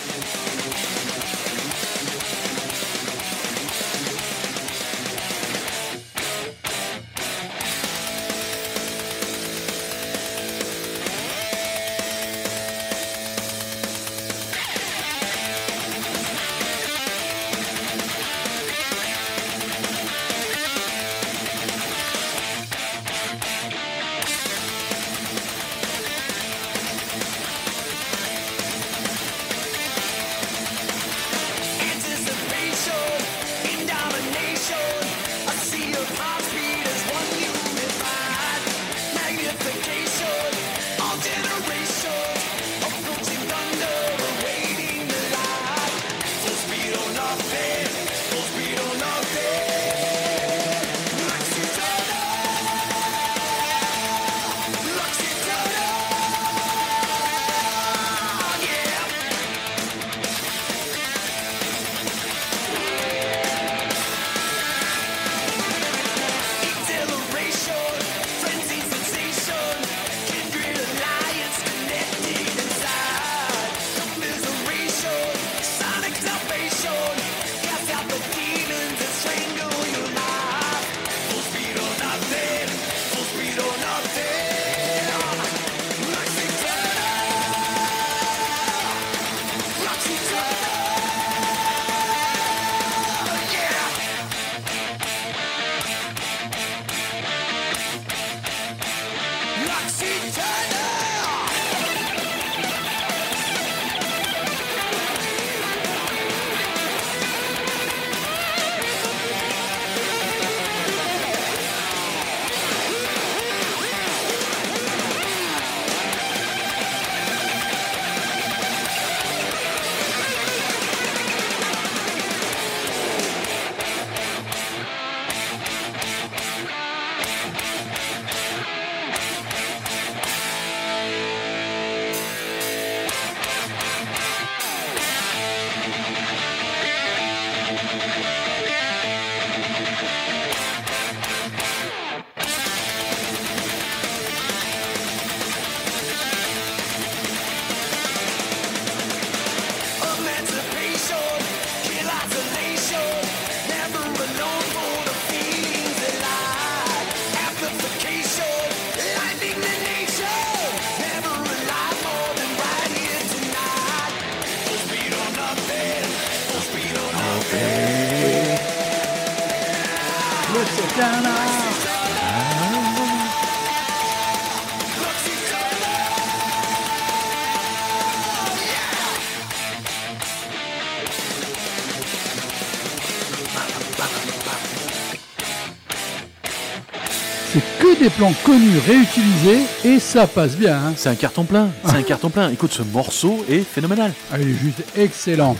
Des 188.04 188.10
plans 188.10 188.34
connus 188.44 188.78
réutilisés 188.86 189.62
et 189.82 189.98
ça 189.98 190.26
passe 190.26 190.56
bien. 190.58 190.76
hein. 190.76 190.92
C'est 190.94 191.08
un 191.08 191.14
carton 191.14 191.44
plein, 191.44 191.70
c'est 191.86 191.96
un 191.96 192.02
carton 192.06 192.28
plein. 192.28 192.50
Écoute, 192.50 192.72
ce 192.72 192.82
morceau 192.82 193.42
est 193.48 193.60
phénoménal. 193.60 194.12
Ah, 194.30 194.36
il 194.38 194.50
est 194.50 194.52
juste 194.52 194.84
excellent. 194.94 195.56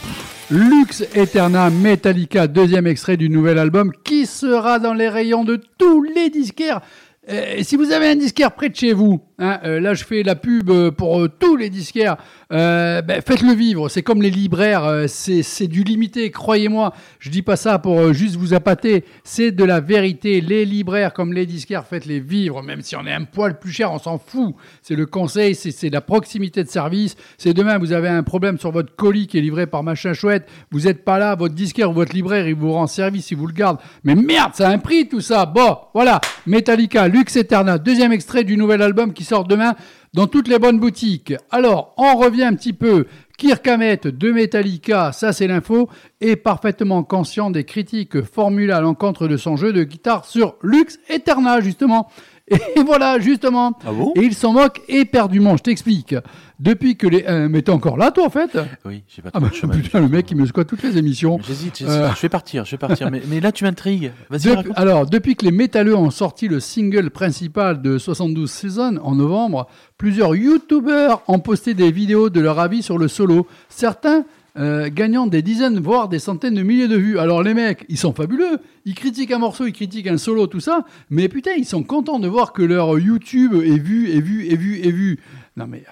Lux 0.51 1.03
Eterna 1.15 1.71
Metallica, 1.71 2.47
deuxième 2.47 2.87
extrait 2.87 3.17
du 3.17 3.31
nouvel 3.31 3.59
album 3.59 3.93
qui 4.05 4.27
sera 4.27 4.79
dans 4.79 4.93
les 4.93 5.09
rayons 5.09 5.45
de 5.45 5.59
tous 5.79 6.03
les 6.03 6.29
disquaires 6.29 6.83
euh, 7.31 7.63
si 7.63 7.77
vous 7.77 7.91
avez 7.91 8.09
un 8.09 8.17
disquaire 8.17 8.53
près 8.53 8.69
de 8.69 8.77
chez 8.77 8.93
vous, 8.93 9.21
hein, 9.39 9.59
euh, 9.65 9.81
là 9.81 9.95
je 9.95 10.05
fais 10.05 10.23
la 10.23 10.37
pub 10.37 10.69
euh, 10.69 10.91
pour 10.91 11.27
tous 11.39 11.57
les 11.57 11.71
disquaires, 11.71 12.17
ben, 12.51 13.21
faites-le 13.27 13.53
vivre. 13.53 13.89
C'est 13.89 14.03
comme 14.03 14.23
les 14.23 14.31
libraires, 14.31 15.07
c'est 15.09 15.67
du 15.67 15.83
limité, 15.83 16.31
croyez-moi. 16.31 16.93
Je 17.19 17.31
dis 17.31 17.43
pas 17.43 17.57
ça 17.57 17.81
pour 17.81 18.13
juste 18.13 18.37
vous 18.37 18.55
appâter, 18.55 19.05
c'est 19.25 19.51
de 19.51 19.65
la 19.65 19.81
vérité. 19.81 20.41
Les 20.41 20.65
libraires 20.65 21.13
comme 21.13 21.33
les 21.33 21.47
disquaires, 21.47 21.85
faites-les 21.85 22.21
vivre, 22.21 22.63
même 22.63 22.83
si 22.83 22.95
on 22.95 23.05
est 23.07 23.13
un 23.13 23.25
poil 23.25 23.59
plus 23.59 23.73
cher, 23.73 23.91
on 23.91 23.99
s'en 23.99 24.19
fout. 24.19 24.55
C'est 24.83 24.95
le 24.95 25.07
conseil, 25.07 25.57
c'est 25.57 25.73
c'est 25.73 25.91
la 25.91 26.01
proximité 26.01 26.63
de 26.63 26.69
service. 26.69 27.17
C'est 27.39 27.55
demain, 27.55 27.79
vous 27.79 27.93
avez 27.93 28.09
un 28.09 28.23
problème 28.23 28.59
sur 28.59 28.71
votre 28.71 28.95
colis 28.95 29.27
qui 29.27 29.39
est 29.39 29.43
livré 29.43 29.67
par 29.67 29.83
machin 29.83 30.13
chouette, 30.13 30.49
vous 30.71 30.81
n'êtes 30.83 31.05
pas 31.05 31.19
là, 31.19 31.35
votre 31.35 31.55
disquaire 31.55 31.91
ou 31.91 31.95
votre 31.95 32.15
libraire, 32.15 32.47
il 32.47 32.55
vous 32.55 32.73
rend 32.73 32.87
service, 32.87 33.31
il 33.33 33.37
vous 33.37 33.49
le 33.49 33.53
garde. 33.53 33.79
Mais 34.05 34.15
merde, 34.15 34.53
ça 34.55 34.69
a 34.69 34.73
un 34.73 34.79
prix 34.79 35.09
tout 35.09 35.21
ça. 35.21 35.47
Bon, 35.47 35.77
voilà, 35.93 36.21
Metallica, 36.47 37.09
Lux 37.15 37.37
Eterna, 37.37 37.79
deuxième 37.79 38.11
extrait 38.11 38.43
du 38.43 38.57
nouvel 38.57 38.83
album 38.83 39.13
qui 39.13 39.23
sort 39.23 39.45
demain 39.45 39.77
dans 40.15 40.27
toutes 40.27 40.49
les 40.49 40.59
bonnes 40.59 40.81
boutiques. 40.81 41.33
Alors, 41.53 41.95
on 41.97 42.17
revient 42.17 42.43
un 42.43 42.55
petit 42.55 42.73
peu. 42.73 43.07
Kirk 43.39 43.65
Hammett 43.69 44.09
de 44.09 44.33
Metallica, 44.33 45.13
ça 45.13 45.33
c'est 45.33 45.47
l'info, 45.47 45.89
est 46.21 46.35
parfaitement 46.35 47.05
conscient 47.05 47.53
des 47.53 47.63
critiques 47.63 48.21
formulées 48.25 48.73
à 48.73 48.81
l'encontre 48.81 49.29
de 49.29 49.37
son 49.37 49.55
jeu 49.55 49.73
de 49.73 49.85
guitare 49.85 50.25
sur 50.25 50.57
Lux 50.61 50.99
Eterna, 51.09 51.61
justement. 51.61 52.11
Et 52.49 52.59
voilà, 52.87 53.19
justement. 53.19 53.73
Ah 53.87 53.93
bon 53.93 54.13
Et 54.17 54.21
il 54.23 54.35
s'en 54.35 54.53
moque 54.53 54.83
éperdument, 54.89 55.57
je 55.57 55.63
t'explique. 55.63 56.15
Depuis 56.61 56.97
que 56.97 57.07
les... 57.07 57.25
euh, 57.27 57.49
mais 57.49 57.63
t'es 57.63 57.71
encore 57.73 57.97
là, 57.97 58.11
toi, 58.11 58.27
en 58.27 58.31
fait 58.31 58.57
Oui, 58.85 59.03
j'ai 59.09 59.23
pas 59.23 59.31
Ah 59.33 59.41
bah 59.41 59.49
chemin. 59.53 59.75
putain, 59.77 60.01
le 60.01 60.09
mec, 60.09 60.31
il 60.31 60.37
me 60.37 60.47
squatte 60.47 60.69
toutes 60.69 60.83
les 60.83 60.99
émissions. 60.99 61.39
J'hésite. 61.47 61.83
Euh. 61.83 62.11
Je 62.15 62.21
vais 62.21 62.29
partir, 62.29 62.65
je 62.65 62.73
vais 62.73 62.77
partir. 62.79 63.11
mais, 63.11 63.23
mais 63.29 63.41
là, 63.41 63.51
tu 63.51 63.65
m'intrigues. 63.65 64.13
Vas-y, 64.31 64.53
raconte. 64.55 64.79
alors, 64.79 65.07
depuis 65.07 65.37
que 65.37 65.45
les 65.45 65.53
métalleux 65.53 65.97
ont 65.97 66.11
sorti 66.11 66.47
le 66.49 66.61
single 66.61 67.11
principal 67.11 67.81
de 67.83 67.97
72 67.99 68.51
Seasons 68.51 68.99
en 69.03 69.15
novembre, 69.15 69.67
plusieurs 69.99 70.35
youtubeurs 70.37 71.23
ont 71.29 71.39
posté 71.41 71.73
des 71.75 71.91
vidéos 71.91 72.29
de 72.31 72.41
leur 72.41 72.59
avis 72.61 72.83
sur 72.83 72.99
le 72.99 73.09
solo. 73.09 73.47
Certains 73.69 74.25
euh, 74.57 74.89
gagnant 74.93 75.27
des 75.27 75.43
dizaines, 75.43 75.81
voire 75.81 76.09
des 76.09 76.19
centaines 76.19 76.55
de 76.55 76.63
milliers 76.63 76.89
de 76.89 76.97
vues. 76.97 77.19
Alors 77.19 77.43
les 77.43 77.55
mecs, 77.55 77.85
ils 77.89 77.99
sont 77.99 78.13
fabuleux. 78.13 78.59
Ils 78.85 78.95
critiquent 78.95 79.33
un 79.33 79.39
morceau, 79.39 79.67
ils 79.67 79.73
critiquent 79.73 80.07
un 80.07 80.19
solo, 80.19 80.47
tout 80.47 80.61
ça. 80.61 80.85
Mais 81.11 81.29
putain, 81.29 81.53
ils 81.57 81.67
sont 81.67 81.83
contents 81.83 82.19
de 82.19 82.29
voir 82.29 82.53
que 82.53 82.63
leur 82.63 82.99
YouTube 82.99 83.55
est 83.55 83.79
vu, 83.79 84.11
est 84.11 84.21
vu, 84.21 84.47
est 84.49 84.57
vu, 84.57 84.81
est 84.81 84.93
vu. 84.93 85.21
Non 85.57 85.67
mais... 85.67 85.85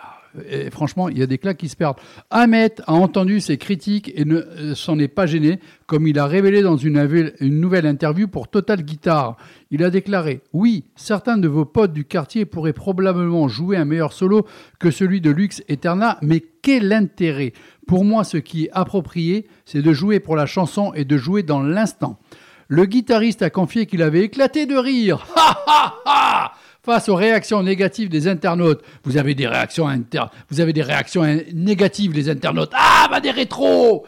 et 0.48 0.70
franchement, 0.70 1.08
il 1.08 1.18
y 1.18 1.22
a 1.22 1.26
des 1.26 1.38
claques 1.38 1.58
qui 1.58 1.68
se 1.68 1.76
perdent. 1.76 1.98
Ahmet 2.30 2.74
a 2.86 2.92
entendu 2.92 3.40
ces 3.40 3.58
critiques 3.58 4.12
et 4.14 4.24
ne 4.24 4.36
euh, 4.36 4.74
s'en 4.74 4.98
est 4.98 5.08
pas 5.08 5.26
gêné, 5.26 5.60
comme 5.86 6.06
il 6.06 6.18
a 6.18 6.26
révélé 6.26 6.62
dans 6.62 6.76
une 6.76 7.02
nouvelle 7.40 7.86
interview 7.86 8.28
pour 8.28 8.48
Total 8.48 8.82
Guitar. 8.82 9.36
Il 9.70 9.84
a 9.84 9.90
déclaré 9.90 10.40
Oui, 10.52 10.84
certains 10.96 11.36
de 11.36 11.48
vos 11.48 11.64
potes 11.64 11.92
du 11.92 12.04
quartier 12.04 12.44
pourraient 12.44 12.72
probablement 12.72 13.48
jouer 13.48 13.76
un 13.76 13.84
meilleur 13.84 14.12
solo 14.12 14.46
que 14.78 14.90
celui 14.90 15.20
de 15.20 15.30
Lux 15.30 15.62
Eterna, 15.68 16.18
mais 16.22 16.42
quel 16.62 16.92
intérêt 16.92 17.52
Pour 17.86 18.04
moi, 18.04 18.24
ce 18.24 18.38
qui 18.38 18.64
est 18.64 18.70
approprié, 18.72 19.46
c'est 19.64 19.82
de 19.82 19.92
jouer 19.92 20.20
pour 20.20 20.36
la 20.36 20.46
chanson 20.46 20.92
et 20.94 21.04
de 21.04 21.16
jouer 21.16 21.42
dans 21.42 21.62
l'instant. 21.62 22.18
Le 22.68 22.86
guitariste 22.86 23.42
a 23.42 23.50
confié 23.50 23.84
qu'il 23.84 24.02
avait 24.02 24.22
éclaté 24.22 24.66
de 24.66 24.76
rire. 24.76 25.26
Ha 25.36 25.64
ha 25.66 25.94
ha 26.06 26.52
Face 26.84 27.08
aux 27.08 27.14
réactions 27.14 27.62
négatives 27.62 28.08
des 28.08 28.26
internautes, 28.26 28.82
vous 29.04 29.16
avez 29.16 29.36
des 29.36 29.46
réactions 29.46 29.86
inter... 29.86 30.24
vous 30.50 30.60
avez 30.60 30.72
des 30.72 30.82
réactions 30.82 31.22
négatives 31.54 32.12
les 32.12 32.28
internautes. 32.28 32.72
Ah 32.74 33.06
bah 33.08 33.20
des 33.20 33.30
rétros 33.30 34.04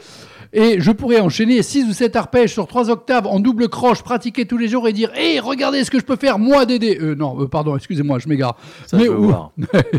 et 0.57 0.81
je 0.81 0.93
pourrais 0.93 1.19
enchaîner 1.19 1.63
6 1.63 1.89
ou 1.89 1.93
7 1.93 2.15
arpèges 2.15 2.53
sur 2.53 2.69
3 2.69 2.89
octaves 2.89 3.27
en 3.27 3.41
double 3.41 3.69
croche, 3.69 4.05
pratiquer 4.05 4.47
tous 4.47 4.57
les 4.57 4.69
jours 4.69 4.87
et 4.87 4.93
dire 4.93 5.11
Hé, 5.17 5.41
regardez 5.41 5.83
ce 5.83 5.91
que 5.91 5.99
je 5.99 6.05
peux 6.05 6.15
faire, 6.15 6.39
moi, 6.39 6.65
Dédé 6.65 6.97
euh, 7.01 7.17
Non, 7.17 7.41
euh, 7.41 7.49
pardon, 7.49 7.77
excusez-moi, 7.77 8.21
je 8.21 8.29
m'égare. 8.29 8.57
Veux 8.93 9.11
où... 9.11 9.35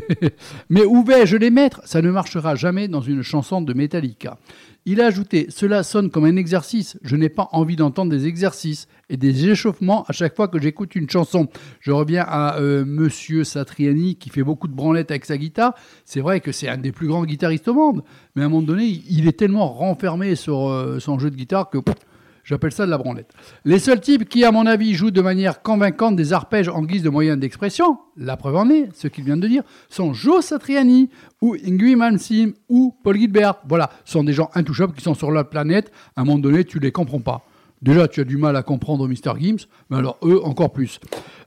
Mais 0.70 0.86
où 0.86 1.04
vais-je 1.04 1.36
les 1.36 1.50
mettre? 1.50 1.82
Ça 1.84 2.02
ne 2.02 2.10
marchera 2.10 2.56
jamais 2.56 2.88
dans 2.88 3.02
une 3.02 3.22
chanson 3.22 3.62
de 3.62 3.74
Metallica. 3.74 4.38
Il 4.88 5.02
a 5.02 5.08
ajouté 5.08 5.48
Cela 5.50 5.82
sonne 5.82 6.12
comme 6.12 6.26
un 6.26 6.36
exercice. 6.36 7.00
Je 7.02 7.16
n'ai 7.16 7.30
pas 7.30 7.50
envie 7.54 7.76
d'entendre 7.76 8.12
des 8.12 8.28
exercices 8.28 8.88
et 9.10 9.18
des 9.18 9.50
échauffements 9.50 10.04
à 10.04 10.14
chaque 10.14 10.36
fois 10.36 10.48
que 10.48 10.60
j'écoute 10.60 10.96
une 10.96 11.10
chanson. 11.10 11.48
Je 11.80 11.92
reviens 11.92 12.24
à 12.28 12.60
euh, 12.60 12.86
Monsieur 12.86 13.44
Satriani 13.44 14.16
qui 14.16 14.30
fait 14.30 14.44
beaucoup 14.44 14.68
de 14.68 14.76
branlettes 14.76 15.10
avec 15.10 15.26
sa 15.26 15.38
guitare. 15.38 15.74
C'est 16.06 16.22
vrai 16.22 16.40
que 16.40 16.52
c'est 16.52 16.68
un 16.68 16.78
des 16.78 16.92
plus 16.92 17.08
grands 17.08 17.26
guitaristes 17.26 17.68
au 17.68 17.74
monde. 17.74 18.04
Mais 18.36 18.44
à 18.44 18.46
un 18.46 18.50
moment 18.50 18.62
donné, 18.62 19.02
il 19.10 19.28
est 19.28 19.40
tellement 19.40 19.68
renfermé 19.74 20.36
sur 20.36 20.70
euh, 20.70 21.00
son 21.00 21.18
jeu 21.18 21.32
de 21.32 21.36
guitare 21.36 21.72
que. 21.72 21.80
J'appelle 22.46 22.72
ça 22.72 22.86
de 22.86 22.92
la 22.92 23.00
branlette. 23.00 23.34
Les 23.66 23.80
seuls 23.80 24.00
types 24.00 24.30
qui, 24.30 24.46
à 24.46 24.52
mon 24.52 24.68
avis, 24.68 24.94
jouent 24.94 25.10
de 25.10 25.22
manière 25.22 25.64
convaincante 25.64 26.16
des 26.16 26.32
arpèges 26.32 26.70
en 26.70 26.84
guise 26.84 27.02
de 27.02 27.10
moyen 27.10 27.38
d'expression, 27.38 27.98
la 28.16 28.38
preuve 28.38 28.56
en 28.56 28.70
est, 28.70 28.90
ce 28.94 29.08
qu'il 29.08 29.24
vient 29.24 29.36
de 29.36 29.48
dire, 29.48 29.64
sont 29.90 30.14
Joe 30.14 30.46
Satriani 30.46 31.10
ou 31.42 31.56
Ingrid 31.56 31.98
Malmsteen 31.98 32.54
ou 32.70 32.96
Paul 33.04 33.18
Gilbert. 33.18 33.56
Voilà, 33.68 33.90
ce 34.06 34.14
sont 34.14 34.24
des 34.24 34.34
gens 34.34 34.52
intouchables 34.54 34.94
qui 34.94 35.02
sont 35.02 35.16
sur 35.16 35.32
la 35.32 35.44
planète. 35.44 35.92
À 36.16 36.22
un 36.22 36.24
moment 36.24 36.38
donné, 36.38 36.64
tu 36.66 36.78
les 36.78 36.92
comprends 36.92 37.20
pas. 37.20 37.42
Déjà, 37.82 38.08
tu 38.08 38.22
as 38.22 38.26
du 38.26 38.38
mal 38.38 38.56
à 38.56 38.62
comprendre 38.62 39.08
Mr. 39.08 39.40
Gims, 39.40 39.66
mais 39.90 39.98
alors 39.98 40.20
eux, 40.24 40.40
encore 40.44 40.72
plus. 40.72 41.00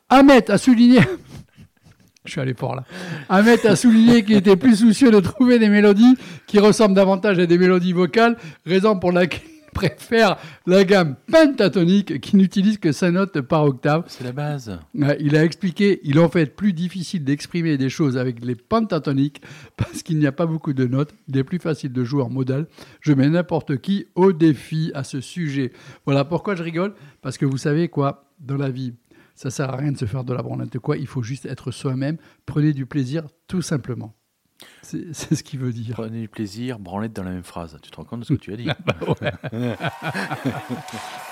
Ahmet 0.09 0.51
a 0.51 0.59
souligné... 0.59 0.99
Je 2.25 2.33
suis 2.33 2.41
allé 2.41 2.55
fort 2.55 2.75
là. 2.75 2.83
Ahmet 3.29 3.65
a 3.67 3.77
souligné 3.77 4.25
qu'il 4.25 4.37
était 4.37 4.57
plus 4.57 4.77
soucieux 4.77 5.13
de 5.13 5.21
trouver 5.21 5.61
des 5.61 5.69
mélodies 5.69 6.17
qui 6.47 6.59
ressemblent 6.59 6.95
davantage 6.95 7.39
à 7.39 7.47
des 7.47 7.57
mélodies 7.57 7.93
vocales, 7.93 8.37
raison 8.67 8.99
pour 8.99 9.13
laquelle 9.13 9.41
préfère 9.73 10.37
la 10.67 10.85
gamme 10.85 11.17
pentatonique 11.31 12.21
qui 12.21 12.37
n'utilise 12.37 12.79
que 12.79 12.93
5 12.93 13.11
notes 13.11 13.41
par 13.41 13.65
octave. 13.65 14.05
C'est 14.09 14.25
la 14.25 14.33
base. 14.33 14.79
Il 14.95 15.37
a 15.37 15.45
expliqué, 15.45 16.01
il 16.05 16.17
est 16.17 16.21
en 16.21 16.29
fait 16.29 16.55
plus 16.55 16.73
difficile 16.73 17.25
d'exprimer 17.25 17.79
des 17.79 17.91
choses 17.91 18.17
avec 18.17 18.45
les 18.45 18.55
pentatoniques 18.55 19.43
parce 19.77 20.03
qu'il 20.03 20.19
n'y 20.19 20.27
a 20.27 20.33
pas 20.33 20.47
beaucoup 20.47 20.73
de 20.73 20.87
notes. 20.87 21.15
Il 21.29 21.37
est 21.37 21.45
plus 21.45 21.59
facile 21.59 21.93
de 21.93 22.05
jouer 22.05 22.23
en 22.23 22.31
modal. 22.31 22.67
Je 23.01 23.13
mets 23.13 23.29
n'importe 23.29 23.79
qui 23.79 24.07
au 24.15 24.33
défi 24.33 24.91
à 24.95 25.05
ce 25.05 25.21
sujet. 25.21 25.73
Voilà 26.05 26.25
pourquoi 26.25 26.55
je 26.55 26.63
rigole. 26.63 26.95
Parce 27.23 27.39
que 27.39 27.47
vous 27.47 27.59
savez 27.59 27.89
quoi, 27.89 28.31
dans 28.41 28.57
la 28.57 28.71
vie, 28.71 28.95
ça 29.35 29.51
sert 29.51 29.71
à 29.71 29.77
rien 29.77 29.93
de 29.93 29.99
se 29.99 30.05
faire 30.05 30.25
de 30.25 30.35
la 30.35 30.43
branlette. 30.43 30.79
Quoi, 30.79 30.97
il 30.97 31.07
faut 31.07 31.23
juste 31.23 31.47
être 31.47 31.71
soi-même. 31.71 32.17
Prenez 32.47 32.73
du 32.73 32.87
plaisir, 32.87 33.25
tout 33.47 33.63
simplement. 33.63 34.15
C'est 34.83 35.13
ce 35.13 35.43
qu'il 35.43 35.61
veut 35.61 35.73
dire. 35.73 35.95
Prenez 35.95 36.23
du 36.23 36.29
plaisir, 36.29 36.79
branlette 36.79 37.13
dans 37.13 37.23
la 37.23 37.31
même 37.31 37.43
phrase. 37.43 37.79
Tu 37.83 37.91
te 37.91 37.97
rends 37.97 38.05
compte 38.05 38.21
de 38.21 38.25
ce 38.25 38.33
que 38.33 38.39
tu 38.39 38.53
as 38.53 38.57
dit 38.57 38.65
Best 38.87 39.25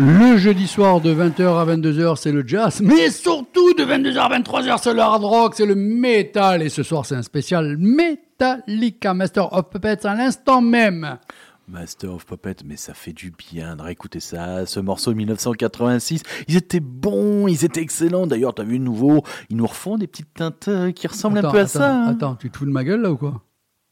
Le 0.00 0.36
jeudi 0.36 0.68
soir 0.68 1.00
de 1.00 1.12
20h 1.12 1.42
à 1.58 1.64
22h, 1.66 2.14
c'est 2.16 2.30
le 2.30 2.46
jazz, 2.46 2.80
mais 2.80 3.10
surtout 3.10 3.74
de 3.74 3.82
22h 3.84 4.16
à 4.18 4.38
23h, 4.38 4.78
c'est 4.80 4.94
le 4.94 5.00
hard 5.00 5.24
rock, 5.24 5.54
c'est 5.56 5.66
le 5.66 5.74
metal. 5.74 6.62
Et 6.62 6.68
ce 6.68 6.84
soir, 6.84 7.04
c'est 7.04 7.16
un 7.16 7.22
spécial 7.22 7.76
Metallica 7.78 9.12
Master 9.12 9.52
of 9.52 9.68
Puppets 9.70 10.06
à 10.06 10.14
l'instant 10.14 10.60
même. 10.60 11.18
Master 11.66 12.14
of 12.14 12.26
Puppet, 12.26 12.54
mais 12.64 12.76
ça 12.76 12.94
fait 12.94 13.12
du 13.12 13.32
bien 13.32 13.74
de 13.74 13.82
réécouter 13.82 14.20
ça. 14.20 14.66
Ce 14.66 14.78
morceau 14.78 15.10
de 15.10 15.16
1986, 15.16 16.22
ils 16.46 16.56
étaient 16.56 16.78
bons, 16.80 17.48
ils 17.48 17.64
étaient 17.64 17.82
excellents. 17.82 18.28
D'ailleurs, 18.28 18.54
t'as 18.54 18.62
vu 18.62 18.78
le 18.78 18.84
nouveau, 18.84 19.24
ils 19.50 19.56
nous 19.56 19.66
refont 19.66 19.98
des 19.98 20.06
petites 20.06 20.32
teintes 20.32 20.68
euh, 20.68 20.92
qui 20.92 21.08
ressemblent 21.08 21.38
Attends, 21.38 21.48
un 21.48 21.52
peu 21.52 21.58
à 21.58 21.62
attends, 21.62 21.68
ça. 21.70 21.94
hein. 21.94 22.06
Attends, 22.08 22.34
tu 22.36 22.50
te 22.50 22.56
fous 22.56 22.66
de 22.66 22.70
ma 22.70 22.84
gueule 22.84 23.00
là 23.02 23.10
ou 23.10 23.16
quoi? 23.16 23.42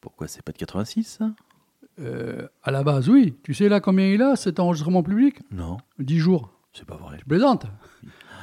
Pourquoi 0.01 0.29
c'est 0.29 0.43
pas 0.43 0.53
de 0.53 0.59
86 0.59 1.17
ça? 1.19 1.31
Euh, 2.01 2.47
À 2.63 2.71
la 2.71 2.83
base, 2.83 3.09
oui. 3.09 3.35
Tu 3.43 3.55
sais 3.55 3.69
là 3.69 3.81
combien 3.81 4.07
il 4.07 4.23
a 4.23 4.37
cet 4.37 4.61
enregistrement 4.61 5.03
public? 5.03 5.37
Non, 5.53 5.79
10 5.99 6.19
jours. 6.19 6.51
c'est 6.73 6.87
pas 6.87 6.97
vrai. 6.97 7.17
Je 7.21 7.25
plaisante. 7.25 7.67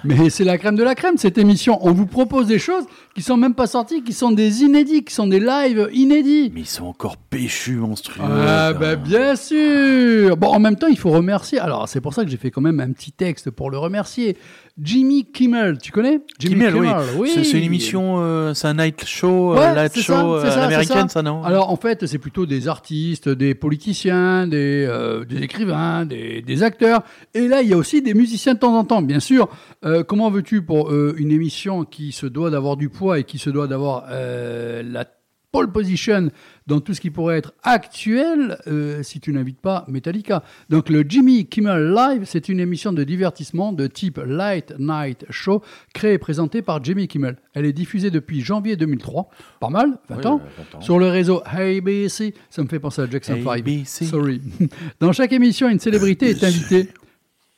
Mais 0.06 0.30
c'est 0.30 0.44
la 0.44 0.58
crème 0.58 0.76
de 0.76 0.84
la 0.84 0.96
crème, 0.96 1.16
cette 1.16 1.38
émission. 1.38 1.78
On 1.82 1.94
vous 1.94 2.06
propose 2.06 2.46
des 2.48 2.60
choses 2.60 2.84
qui 3.16 3.22
sont 3.22 3.38
même 3.38 3.54
pas 3.54 3.68
sorties, 3.68 4.04
qui 4.04 4.12
sont 4.12 4.32
des 4.32 4.62
inédits, 4.64 5.06
qui 5.06 5.14
sont 5.14 5.28
des 5.28 5.40
lives 5.40 5.88
inédits. 5.94 6.52
Mais 6.54 6.60
ils 6.62 6.66
sont 6.66 6.88
encore 6.88 7.16
péchus, 7.16 7.78
monstrueux. 7.78 8.22
Ah, 8.22 8.72
ça. 8.72 8.74
bah, 8.74 8.96
bien 8.98 9.38
sûr 9.38 10.36
Bon, 10.36 10.48
en 10.48 10.60
même 10.60 10.76
temps, 10.76 10.88
il 10.88 10.98
faut 10.98 11.12
remercier. 11.12 11.58
Alors, 11.58 11.88
c'est 11.88 12.02
pour 12.02 12.14
ça 12.14 12.26
que 12.26 12.30
j'ai 12.30 12.36
fait 12.36 12.52
quand 12.52 12.60
même 12.60 12.82
un 12.82 12.92
petit 12.92 13.14
texte 13.14 13.50
pour 13.50 13.72
le 13.72 13.78
remercier. 13.78 14.36
Jimmy 14.82 15.26
Kimmel, 15.32 15.78
tu 15.78 15.92
connais? 15.92 16.20
Jimmy 16.40 16.56
Kimmel, 16.66 17.04
oui. 17.18 17.30
C'est- 17.32 17.44
C'est 17.44 17.58
une 17.60 17.64
émission, 17.64 18.16
euh, 18.18 18.56
c'est 18.56 18.68
un 18.68 18.74
night 18.74 19.06
show, 19.06 19.54
euh, 19.54 19.58
Ouais, 19.60 19.76
light 19.76 19.96
show 20.00 20.02
ça, 20.14 20.26
euh, 20.26 20.50
ça, 20.50 20.64
américaine, 20.66 21.10
ça. 21.10 21.10
ça, 21.10 21.22
non? 21.22 21.44
Alors 21.44 21.70
en 21.70 21.76
fait, 21.76 22.08
c'est 22.08 22.18
plutôt 22.18 22.48
des 22.48 22.68
artistes, 22.68 23.30
des 23.30 23.54
politiciens, 23.54 24.48
des, 24.48 24.86
euh, 24.90 25.26
des 25.26 25.44
écrivains, 25.44 26.06
des, 26.08 26.42
des 26.42 26.64
acteurs. 26.64 27.04
Et 27.36 27.48
là, 27.48 27.62
il 27.62 27.70
y 27.70 27.74
a 27.74 27.78
aussi 27.78 28.02
des 28.02 28.16
musiciens 28.16 28.56
de 28.56 28.60
temps 28.60 28.76
en 28.76 28.84
temps, 28.84 29.04
bien 29.04 29.20
sûr. 29.20 29.48
Euh, 29.86 30.04
comment 30.04 30.32
veux-tu 30.32 30.64
pour 30.64 30.90
euh, 30.92 31.14
une 31.18 31.32
émission 31.32 31.84
qui 31.86 32.12
se 32.12 32.26
doit 32.26 32.50
d'avoir 32.50 32.76
du 32.76 32.90
poids 32.90 33.20
et 33.20 33.26
qui 33.26 33.38
se 33.38 33.52
doit 33.52 33.68
d'avoir 33.68 34.06
euh, 34.10 34.82
la 34.84 35.06
pole 35.54 35.72
position 35.72 36.30
dans 36.68 36.80
tout 36.82 36.94
ce 36.96 37.00
qui 37.00 37.12
pourrait 37.12 37.38
être 37.38 37.54
actuel 37.62 38.58
euh, 38.68 39.04
si 39.04 39.20
tu 39.20 39.32
n'invites 39.32 39.62
pas 39.62 39.86
Metallica. 39.88 40.44
Donc 40.70 40.90
le 40.90 41.06
Jimmy 41.08 41.46
Kimmel 41.46 41.94
Live, 41.94 42.24
c'est 42.26 42.50
une 42.50 42.60
émission 42.60 42.92
de 42.92 43.04
divertissement 43.04 43.72
de 43.72 43.86
type 43.86 44.20
Light 44.26 44.74
Night 44.80 45.26
Show 45.30 45.62
créée 45.94 46.14
et 46.14 46.18
présentée 46.18 46.64
par 46.64 46.84
Jimmy 46.84 47.08
Kimmel. 47.08 47.38
Elle 47.54 47.66
est 47.66 47.74
diffusée 47.74 48.10
depuis 48.10 48.42
janvier 48.42 48.76
2003. 48.76 49.30
Pas 49.60 49.70
mal, 49.70 50.00
20 50.10 50.16
Ouais, 50.18 50.26
ans. 50.26 50.42
euh, 50.44 50.64
20 50.74 50.78
ans. 50.80 50.82
Sur 50.82 50.98
le 50.98 51.08
réseau 51.08 51.44
ABC, 51.46 52.34
ça 52.50 52.64
me 52.64 52.68
fait 52.68 52.80
penser 52.80 53.04
à 53.04 53.10
Jackson 53.10 53.38
5. 53.44 53.60
ABC. 53.60 54.06
Sorry. 54.06 54.42
Dans 55.00 55.12
chaque 55.14 55.34
émission, 55.34 55.70
une 55.70 55.80
célébrité 55.80 56.32
est 56.32 56.44
invitée. 56.44 56.90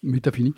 Mais 0.04 0.20
t'as 0.20 0.32
fini 0.32 0.54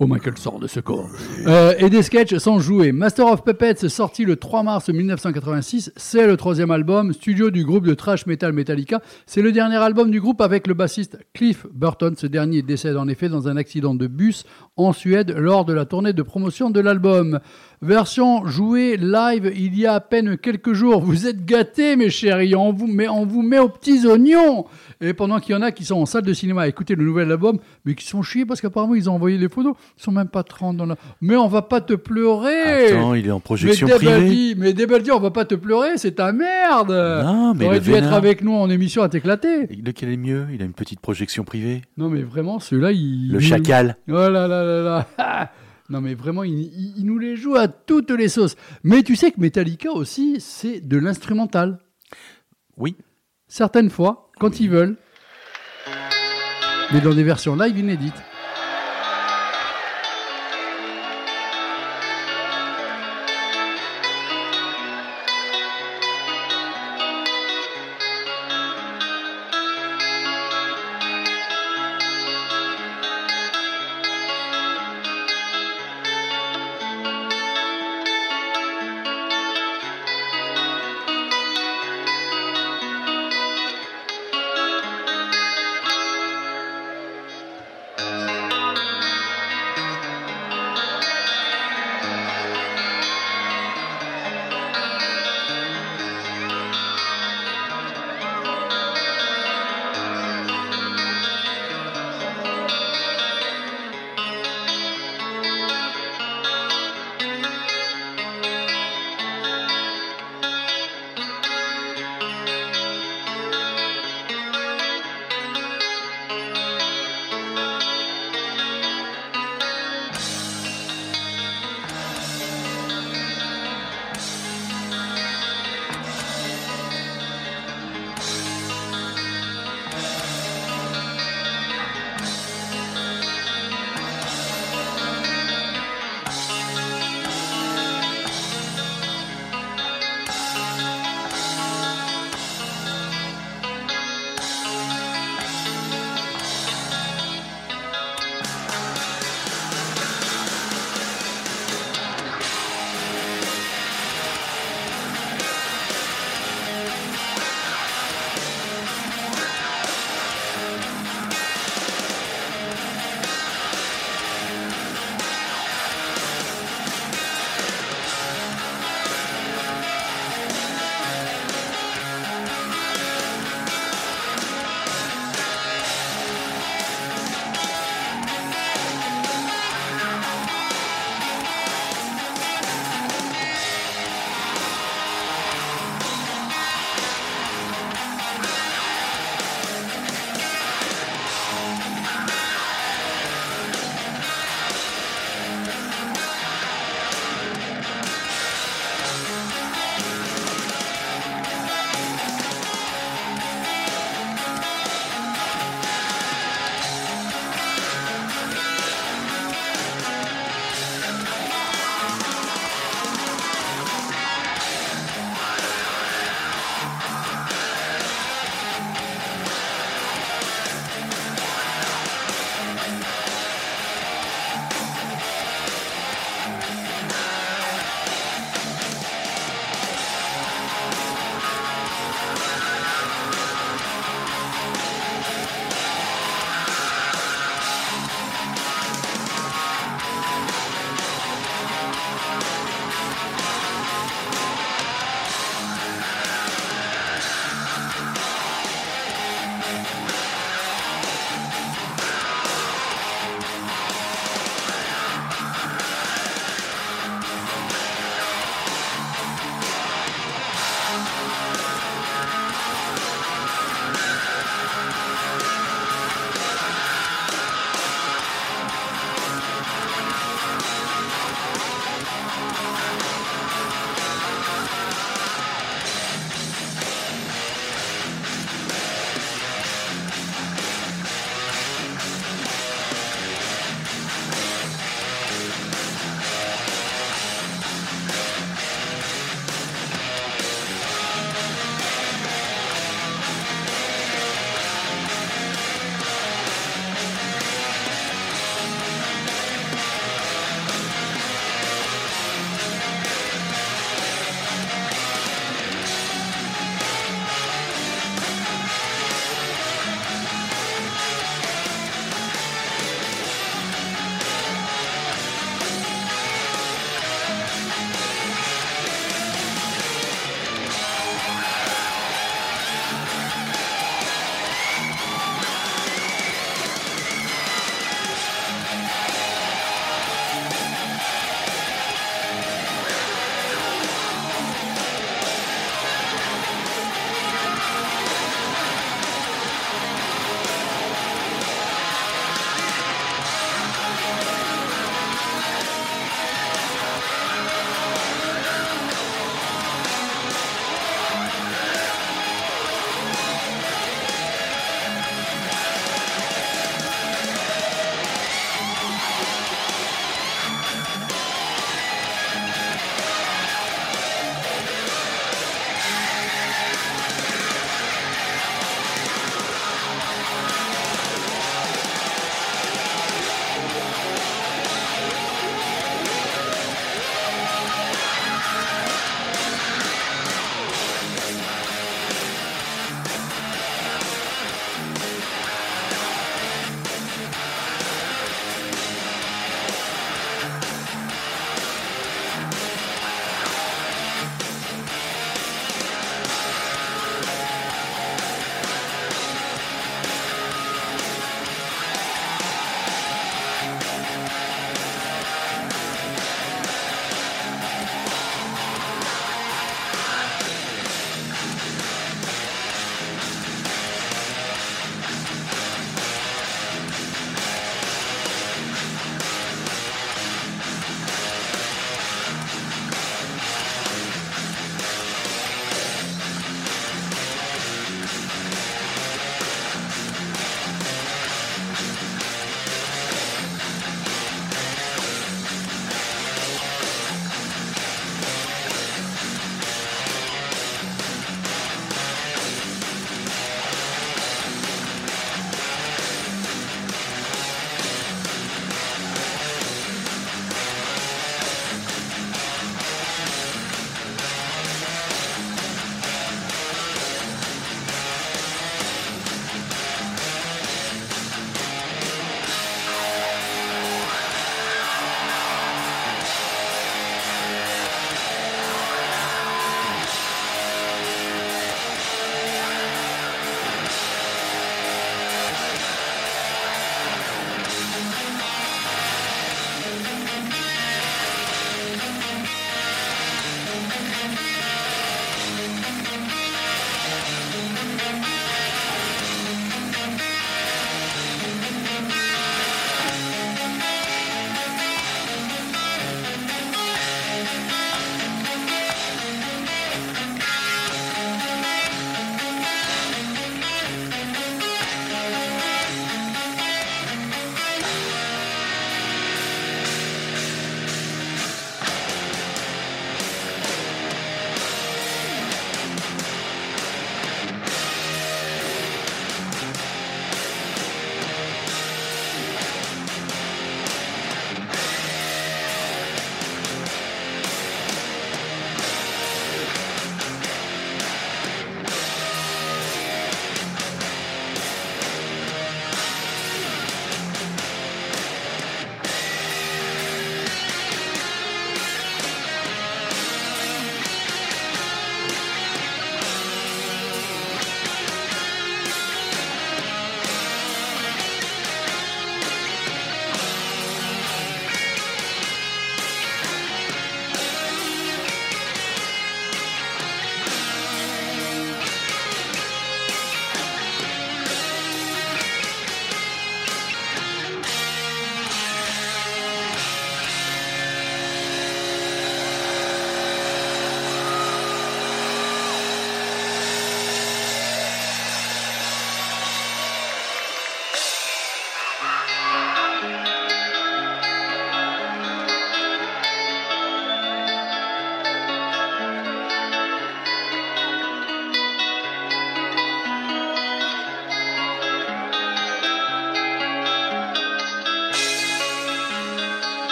Oh 0.00 0.06
Michael 0.06 0.38
sort 0.38 0.60
de 0.60 0.68
ce 0.68 0.78
corps. 0.78 1.10
Euh, 1.48 1.74
et 1.76 1.90
des 1.90 2.04
sketchs 2.04 2.36
sont 2.36 2.60
joués. 2.60 2.92
Master 2.92 3.26
of 3.26 3.42
Puppets, 3.42 3.88
sorti 3.88 4.24
le 4.24 4.36
3 4.36 4.62
mars 4.62 4.88
1986, 4.90 5.90
c'est 5.96 6.24
le 6.24 6.36
troisième 6.36 6.70
album 6.70 7.12
studio 7.12 7.50
du 7.50 7.64
groupe 7.64 7.84
de 7.84 7.94
thrash 7.94 8.24
metal 8.24 8.52
Metallica. 8.52 9.02
C'est 9.26 9.42
le 9.42 9.50
dernier 9.50 9.78
album 9.78 10.12
du 10.12 10.20
groupe 10.20 10.40
avec 10.40 10.68
le 10.68 10.74
bassiste 10.74 11.18
Cliff 11.34 11.66
Burton. 11.72 12.14
Ce 12.16 12.28
dernier 12.28 12.62
décède 12.62 12.96
en 12.96 13.08
effet 13.08 13.28
dans 13.28 13.48
un 13.48 13.56
accident 13.56 13.96
de 13.96 14.06
bus 14.06 14.44
en 14.78 14.92
Suède 14.92 15.34
lors 15.36 15.64
de 15.64 15.72
la 15.72 15.84
tournée 15.84 16.12
de 16.12 16.22
promotion 16.22 16.70
de 16.70 16.80
l'album. 16.80 17.40
Version 17.80 18.44
jouée 18.44 18.96
live 18.96 19.52
il 19.56 19.78
y 19.78 19.86
a 19.86 19.94
à 19.94 20.00
peine 20.00 20.36
quelques 20.36 20.72
jours. 20.72 21.00
Vous 21.00 21.28
êtes 21.28 21.44
gâtés, 21.44 21.94
mes 21.94 22.10
chéris. 22.10 22.56
On 22.56 22.72
vous 22.72 22.88
met, 22.88 23.08
on 23.08 23.24
vous 23.24 23.42
met 23.42 23.60
aux 23.60 23.68
petits 23.68 24.04
oignons. 24.04 24.64
Et 25.00 25.12
pendant 25.12 25.38
qu'il 25.38 25.54
y 25.54 25.58
en 25.58 25.62
a 25.62 25.70
qui 25.70 25.84
sont 25.84 25.94
en 25.94 26.06
salle 26.06 26.22
de 26.22 26.32
cinéma 26.32 26.62
à 26.62 26.68
écouter 26.68 26.96
le 26.96 27.04
nouvel 27.04 27.30
album, 27.30 27.58
mais 27.84 27.94
qui 27.94 28.04
sont 28.04 28.22
chiés 28.22 28.44
parce 28.44 28.60
qu'apparemment 28.60 28.96
ils 28.96 29.08
ont 29.08 29.14
envoyé 29.14 29.38
les 29.38 29.48
photos. 29.48 29.74
Ils 29.96 30.02
sont 30.02 30.10
même 30.10 30.26
pas 30.26 30.42
30 30.42 30.76
dans 30.76 30.86
la. 30.86 30.96
Mais 31.20 31.36
on 31.36 31.46
va 31.46 31.62
pas 31.62 31.80
te 31.80 31.94
pleurer. 31.94 32.96
Attends, 32.96 33.14
il 33.14 33.28
est 33.28 33.30
en 33.30 33.38
projection 33.38 33.86
mais 33.86 33.94
privée. 33.94 34.54
Mais 34.56 34.72
Debaldi, 34.72 35.12
on 35.12 35.20
va 35.20 35.30
pas 35.30 35.44
te 35.44 35.54
pleurer, 35.54 35.98
c'est 35.98 36.16
ta 36.16 36.32
merde. 36.32 36.90
Non, 36.90 37.54
mais 37.54 37.64
T'aurais 37.64 37.80
dû 37.80 37.92
être 37.92 38.12
avec 38.12 38.42
nous 38.42 38.54
en 38.54 38.68
émission 38.70 39.02
à 39.02 39.08
t'éclater. 39.08 39.68
Lequel 39.68 40.10
est 40.10 40.16
mieux? 40.16 40.46
Il 40.52 40.62
a 40.62 40.64
une 40.64 40.72
petite 40.72 40.98
projection 40.98 41.44
privée. 41.44 41.82
Non, 41.96 42.08
mais 42.08 42.22
vraiment, 42.22 42.58
ceux-là, 42.58 42.90
ils. 42.90 43.30
Le 43.30 43.38
chacal. 43.38 43.96
Oh 44.08 44.12
là 44.14 44.48
là 44.48 44.64
là 44.68 45.06
là. 45.18 45.50
Non, 45.90 46.00
mais 46.02 46.14
vraiment, 46.14 46.44
il, 46.44 46.52
il- 46.58 46.94
il 46.98 47.04
nous 47.06 47.18
les 47.18 47.34
joue 47.36 47.56
à 47.56 47.66
toutes 47.68 48.10
les 48.10 48.28
sauces. 48.28 48.56
Mais 48.84 49.02
tu 49.02 49.16
sais 49.16 49.30
que 49.32 49.40
Metallica 49.40 49.90
aussi, 49.90 50.36
c'est 50.40 50.80
de 50.80 50.98
l'instrumental. 50.98 51.78
Oui. 52.76 52.96
Certaines 53.48 53.88
fois, 53.90 54.30
quand 54.38 54.60
ils 54.60 54.68
veulent. 54.68 54.96
Mais 56.92 57.00
dans 57.00 57.14
des 57.14 57.22
versions 57.22 57.56
live 57.56 57.78
inédites. 57.78 58.14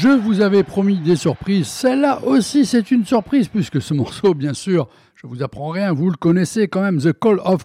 Je 0.00 0.08
vous 0.08 0.40
avais 0.40 0.62
promis 0.62 0.98
des 0.98 1.16
surprises. 1.16 1.68
Celle-là 1.68 2.20
aussi, 2.24 2.66
c'est 2.66 2.90
une 2.90 3.04
surprise, 3.04 3.48
puisque 3.48 3.80
ce 3.80 3.94
morceau, 3.94 4.34
bien 4.34 4.54
sûr, 4.54 4.88
je 5.14 5.26
vous 5.26 5.42
apprends 5.42 5.68
rien, 5.68 5.92
vous 5.92 6.10
le 6.10 6.16
connaissez 6.16 6.68
quand 6.68 6.82
même, 6.82 7.00
The 7.00 7.12
Call 7.12 7.40
of 7.44 7.64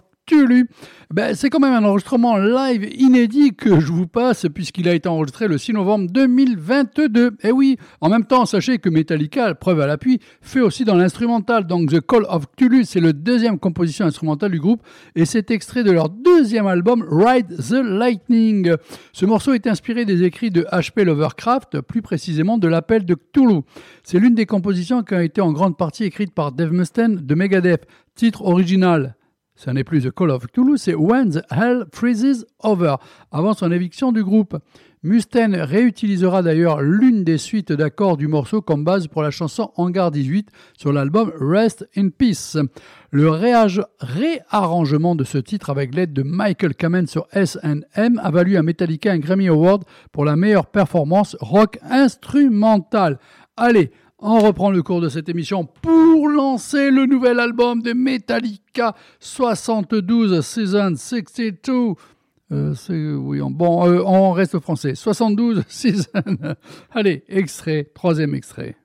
Ben, 1.12 1.34
c'est 1.34 1.50
quand 1.50 1.58
même 1.58 1.74
un 1.74 1.84
enregistrement 1.84 2.36
live 2.38 2.88
inédit 2.96 3.56
que 3.56 3.80
je 3.80 3.90
vous 3.90 4.06
passe 4.06 4.46
puisqu'il 4.54 4.88
a 4.88 4.94
été 4.94 5.08
enregistré 5.08 5.48
le 5.48 5.58
6 5.58 5.72
novembre 5.72 6.06
2022. 6.08 7.32
Et 7.42 7.50
oui, 7.50 7.78
en 8.00 8.08
même 8.08 8.24
temps, 8.24 8.46
sachez 8.46 8.78
que 8.78 8.88
Metallica, 8.88 9.52
preuve 9.56 9.80
à 9.80 9.88
l'appui, 9.88 10.20
fait 10.40 10.60
aussi 10.60 10.84
dans 10.84 10.94
l'instrumental. 10.94 11.66
Donc 11.66 11.90
The 11.90 12.00
Call 12.00 12.26
of 12.28 12.46
Cthulhu, 12.54 12.84
c'est 12.84 13.00
le 13.00 13.12
deuxième 13.12 13.58
composition 13.58 14.04
instrumentale 14.04 14.52
du 14.52 14.60
groupe 14.60 14.82
et 15.16 15.24
c'est 15.24 15.50
extrait 15.50 15.82
de 15.82 15.90
leur 15.90 16.10
deuxième 16.10 16.68
album 16.68 17.04
Ride 17.10 17.56
the 17.56 17.82
Lightning. 17.82 18.72
Ce 19.12 19.26
morceau 19.26 19.52
est 19.54 19.66
inspiré 19.66 20.04
des 20.04 20.22
écrits 20.22 20.50
de 20.50 20.62
H.P. 20.70 21.04
Lovecraft, 21.04 21.80
plus 21.80 22.02
précisément 22.02 22.56
de 22.56 22.68
l'appel 22.68 23.04
de 23.04 23.14
Cthulhu. 23.14 23.62
C'est 24.04 24.20
l'une 24.20 24.36
des 24.36 24.46
compositions 24.46 25.02
qui 25.02 25.14
a 25.14 25.24
été 25.24 25.40
en 25.40 25.50
grande 25.50 25.76
partie 25.76 26.04
écrite 26.04 26.32
par 26.32 26.52
Dave 26.52 26.72
Mustaine 26.72 27.16
de 27.16 27.34
Megadeth. 27.34 27.86
Titre 28.14 28.42
original 28.42 29.16
ce 29.62 29.68
n'est 29.68 29.84
plus 29.84 30.00
The 30.00 30.10
Call 30.10 30.30
of 30.30 30.46
Cthulhu, 30.46 30.78
c'est 30.78 30.94
When 30.94 31.32
the 31.32 31.42
Hell 31.50 31.84
Freezes 31.92 32.46
Over, 32.60 32.94
avant 33.30 33.52
son 33.52 33.70
éviction 33.70 34.10
du 34.10 34.24
groupe. 34.24 34.56
Mustaine 35.02 35.54
réutilisera 35.54 36.40
d'ailleurs 36.40 36.80
l'une 36.80 37.24
des 37.24 37.36
suites 37.36 37.70
d'accords 37.70 38.16
du 38.16 38.26
morceau 38.26 38.62
comme 38.62 38.84
base 38.84 39.06
pour 39.06 39.22
la 39.22 39.30
chanson 39.30 39.70
Hangar 39.76 40.12
18 40.12 40.48
sur 40.78 40.94
l'album 40.94 41.30
Rest 41.38 41.86
in 41.94 42.08
Peace. 42.08 42.56
Le 43.10 43.28
réarrangement 44.00 45.14
de 45.14 45.24
ce 45.24 45.36
titre 45.36 45.68
avec 45.68 45.94
l'aide 45.94 46.14
de 46.14 46.22
Michael 46.22 46.74
Kamen 46.74 47.06
sur 47.06 47.26
S&M 47.32 48.18
a 48.22 48.30
valu 48.30 48.56
à 48.56 48.62
Metallica 48.62 49.12
un 49.12 49.18
Grammy 49.18 49.48
Award 49.48 49.84
pour 50.10 50.24
la 50.24 50.36
meilleure 50.36 50.68
performance 50.68 51.36
rock 51.38 51.78
instrumentale. 51.82 53.18
Allez, 53.58 53.90
on 54.22 54.38
reprend 54.38 54.70
le 54.70 54.82
cours 54.82 55.00
de 55.00 55.08
cette 55.08 55.28
émission 55.28 55.64
pour 55.64 56.28
lancer 56.28 56.90
le 56.90 57.06
nouvel 57.06 57.40
album 57.40 57.82
de 57.82 57.92
Metallica 57.92 58.94
72 59.18 60.44
Season 60.44 60.94
62. 60.96 61.94
Euh, 62.52 62.74
oui, 63.16 63.40
bon, 63.42 63.86
euh, 63.86 64.02
on 64.04 64.32
reste 64.32 64.58
français. 64.58 64.94
72 64.94 65.64
Season. 65.68 66.04
Allez, 66.90 67.24
extrait, 67.28 67.88
troisième 67.94 68.34
extrait. 68.34 68.76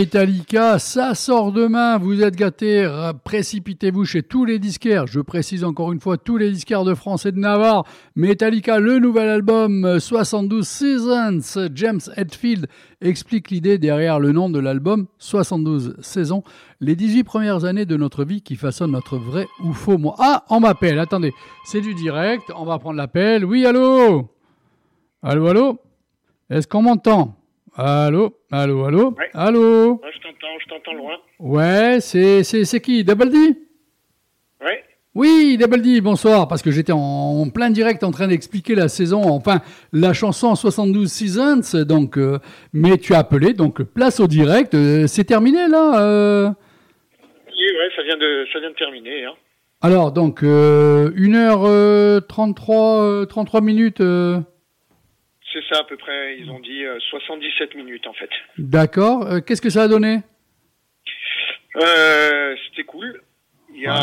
Metallica, 0.00 0.78
ça 0.78 1.14
sort 1.14 1.52
demain, 1.52 1.98
vous 1.98 2.22
êtes 2.22 2.34
gâtés, 2.34 2.88
précipitez-vous 3.22 4.06
chez 4.06 4.22
tous 4.22 4.46
les 4.46 4.58
disquaires, 4.58 5.06
je 5.06 5.20
précise 5.20 5.62
encore 5.62 5.92
une 5.92 6.00
fois 6.00 6.16
tous 6.16 6.38
les 6.38 6.50
disquaires 6.50 6.84
de 6.84 6.94
France 6.94 7.26
et 7.26 7.32
de 7.32 7.38
Navarre, 7.38 7.84
Metallica, 8.16 8.78
le 8.78 8.98
nouvel 8.98 9.28
album 9.28 9.84
euh, 9.84 10.00
72 10.00 10.66
Seasons, 10.66 11.68
James 11.74 12.00
Hetfield 12.16 12.66
explique 13.02 13.50
l'idée 13.50 13.76
derrière 13.76 14.18
le 14.20 14.32
nom 14.32 14.48
de 14.48 14.58
l'album 14.58 15.06
72 15.18 15.96
saisons, 16.00 16.44
les 16.80 16.96
18 16.96 17.22
premières 17.24 17.66
années 17.66 17.84
de 17.84 17.98
notre 17.98 18.24
vie 18.24 18.40
qui 18.40 18.56
façonnent 18.56 18.92
notre 18.92 19.18
vrai 19.18 19.46
ou 19.62 19.74
faux 19.74 19.98
moi. 19.98 20.14
Ah, 20.18 20.46
on 20.48 20.60
m'appelle, 20.60 20.98
attendez, 20.98 21.34
c'est 21.66 21.82
du 21.82 21.92
direct, 21.92 22.44
on 22.56 22.64
va 22.64 22.78
prendre 22.78 22.96
l'appel, 22.96 23.44
oui 23.44 23.66
allô? 23.66 24.30
Allô, 25.22 25.46
allô? 25.46 25.78
Est-ce 26.48 26.66
qu'on 26.66 26.80
m'entend? 26.80 27.39
Allô 27.76 28.32
Allô, 28.50 28.84
allô 28.84 29.14
Ouais. 29.16 29.30
Allô 29.32 30.00
Ouais, 30.02 30.10
je 30.12 30.18
t'entends, 30.20 30.58
je 30.60 30.68
t'entends 30.68 30.94
loin. 30.94 31.14
Ouais, 31.38 31.98
c'est, 32.00 32.42
c'est, 32.44 32.64
c'est 32.64 32.80
qui 32.80 33.04
Double 33.04 33.30
D? 33.30 33.36
Ouais. 34.60 34.82
Oui, 35.14 35.56
Double 35.58 35.82
D, 35.82 36.00
bonsoir, 36.00 36.48
parce 36.48 36.62
que 36.62 36.70
j'étais 36.70 36.92
en, 36.92 36.98
en 36.98 37.48
plein 37.50 37.70
direct 37.70 38.04
en 38.04 38.10
train 38.10 38.28
d'expliquer 38.28 38.74
la 38.74 38.88
saison, 38.88 39.22
enfin, 39.24 39.60
la 39.92 40.12
chanson 40.12 40.54
72 40.54 41.10
Seasons, 41.10 41.84
donc, 41.84 42.16
euh, 42.18 42.38
mais 42.72 42.98
tu 42.98 43.14
as 43.14 43.18
appelé, 43.18 43.52
donc 43.52 43.82
place 43.82 44.20
au 44.20 44.26
direct, 44.26 44.74
euh, 44.74 45.06
c'est 45.06 45.24
terminé 45.24 45.68
là 45.68 46.00
euh 46.00 46.48
Oui, 46.48 47.66
ouais, 47.78 47.88
ça 47.96 48.02
vient 48.02 48.16
de, 48.16 48.46
ça 48.52 48.60
vient 48.60 48.70
de 48.70 48.74
terminer. 48.74 49.24
Hein. 49.24 49.32
Alors, 49.82 50.12
donc, 50.12 50.42
euh, 50.42 51.10
1h33, 51.16 53.26
33 53.26 53.60
minutes, 53.62 54.00
euh, 54.00 54.38
C'est 55.52 55.62
ça 55.72 55.80
à 55.80 55.84
peu 55.84 55.96
près. 55.96 56.38
Ils 56.38 56.50
ont 56.50 56.60
dit 56.60 56.84
euh, 56.84 56.98
77 57.10 57.74
minutes 57.74 58.06
en 58.06 58.12
fait. 58.12 58.30
d'accord, 58.58 59.26
Euh, 59.26 59.40
qu'est-ce 59.40 59.62
que 59.62 59.70
ça 59.70 59.82
a 59.82 59.88
donné? 59.88 60.18
Euh, 61.76 62.54
C'était 62.68 62.84
cool. 62.84 63.20
Il 63.74 63.82
y 63.82 63.86
a, 63.86 63.94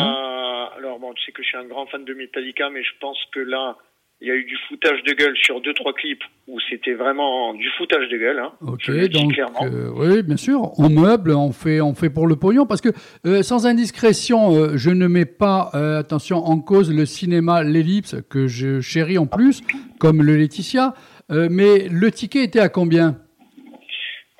alors 0.78 0.98
bon, 0.98 1.12
tu 1.14 1.24
sais 1.24 1.32
que 1.32 1.42
je 1.42 1.48
suis 1.48 1.56
un 1.58 1.64
grand 1.66 1.86
fan 1.86 2.04
de 2.04 2.14
Metallica, 2.14 2.70
mais 2.70 2.82
je 2.82 2.90
pense 3.00 3.18
que 3.34 3.40
là, 3.40 3.76
il 4.20 4.26
y 4.26 4.30
a 4.30 4.34
eu 4.34 4.44
du 4.44 4.56
foutage 4.68 5.02
de 5.04 5.12
gueule 5.12 5.36
sur 5.36 5.60
deux 5.60 5.74
trois 5.74 5.92
clips 5.92 6.22
où 6.48 6.58
c'était 6.70 6.94
vraiment 6.94 7.52
du 7.54 7.68
foutage 7.76 8.08
de 8.08 8.16
gueule. 8.16 8.38
Hein. 8.40 8.52
Ok, 8.62 8.90
donc 9.10 9.38
euh, 9.62 9.90
oui, 9.94 10.22
bien 10.22 10.36
sûr, 10.38 10.72
on 10.78 10.88
meuble, 10.88 11.32
on 11.32 11.52
fait, 11.52 11.80
on 11.82 11.94
fait 11.94 12.10
pour 12.10 12.26
le 12.26 12.34
pognon, 12.36 12.66
parce 12.66 12.80
que 12.80 12.88
euh, 13.26 13.42
sans 13.42 13.66
indiscrétion, 13.66 14.54
euh, 14.56 14.76
je 14.76 14.90
ne 14.90 15.06
mets 15.06 15.26
pas, 15.26 15.70
euh, 15.74 16.00
attention, 16.00 16.38
en 16.38 16.58
cause 16.60 16.92
le 16.92 17.04
cinéma 17.06 17.62
L'Ellipse 17.62 18.16
que 18.28 18.48
je 18.48 18.80
chéris 18.80 19.18
en 19.18 19.26
plus, 19.26 19.60
comme 20.00 20.22
le 20.22 20.36
Laetitia, 20.36 20.94
euh, 21.30 21.48
mais 21.50 21.88
le 21.90 22.10
ticket 22.10 22.44
était 22.44 22.60
à 22.60 22.68
combien? 22.68 23.16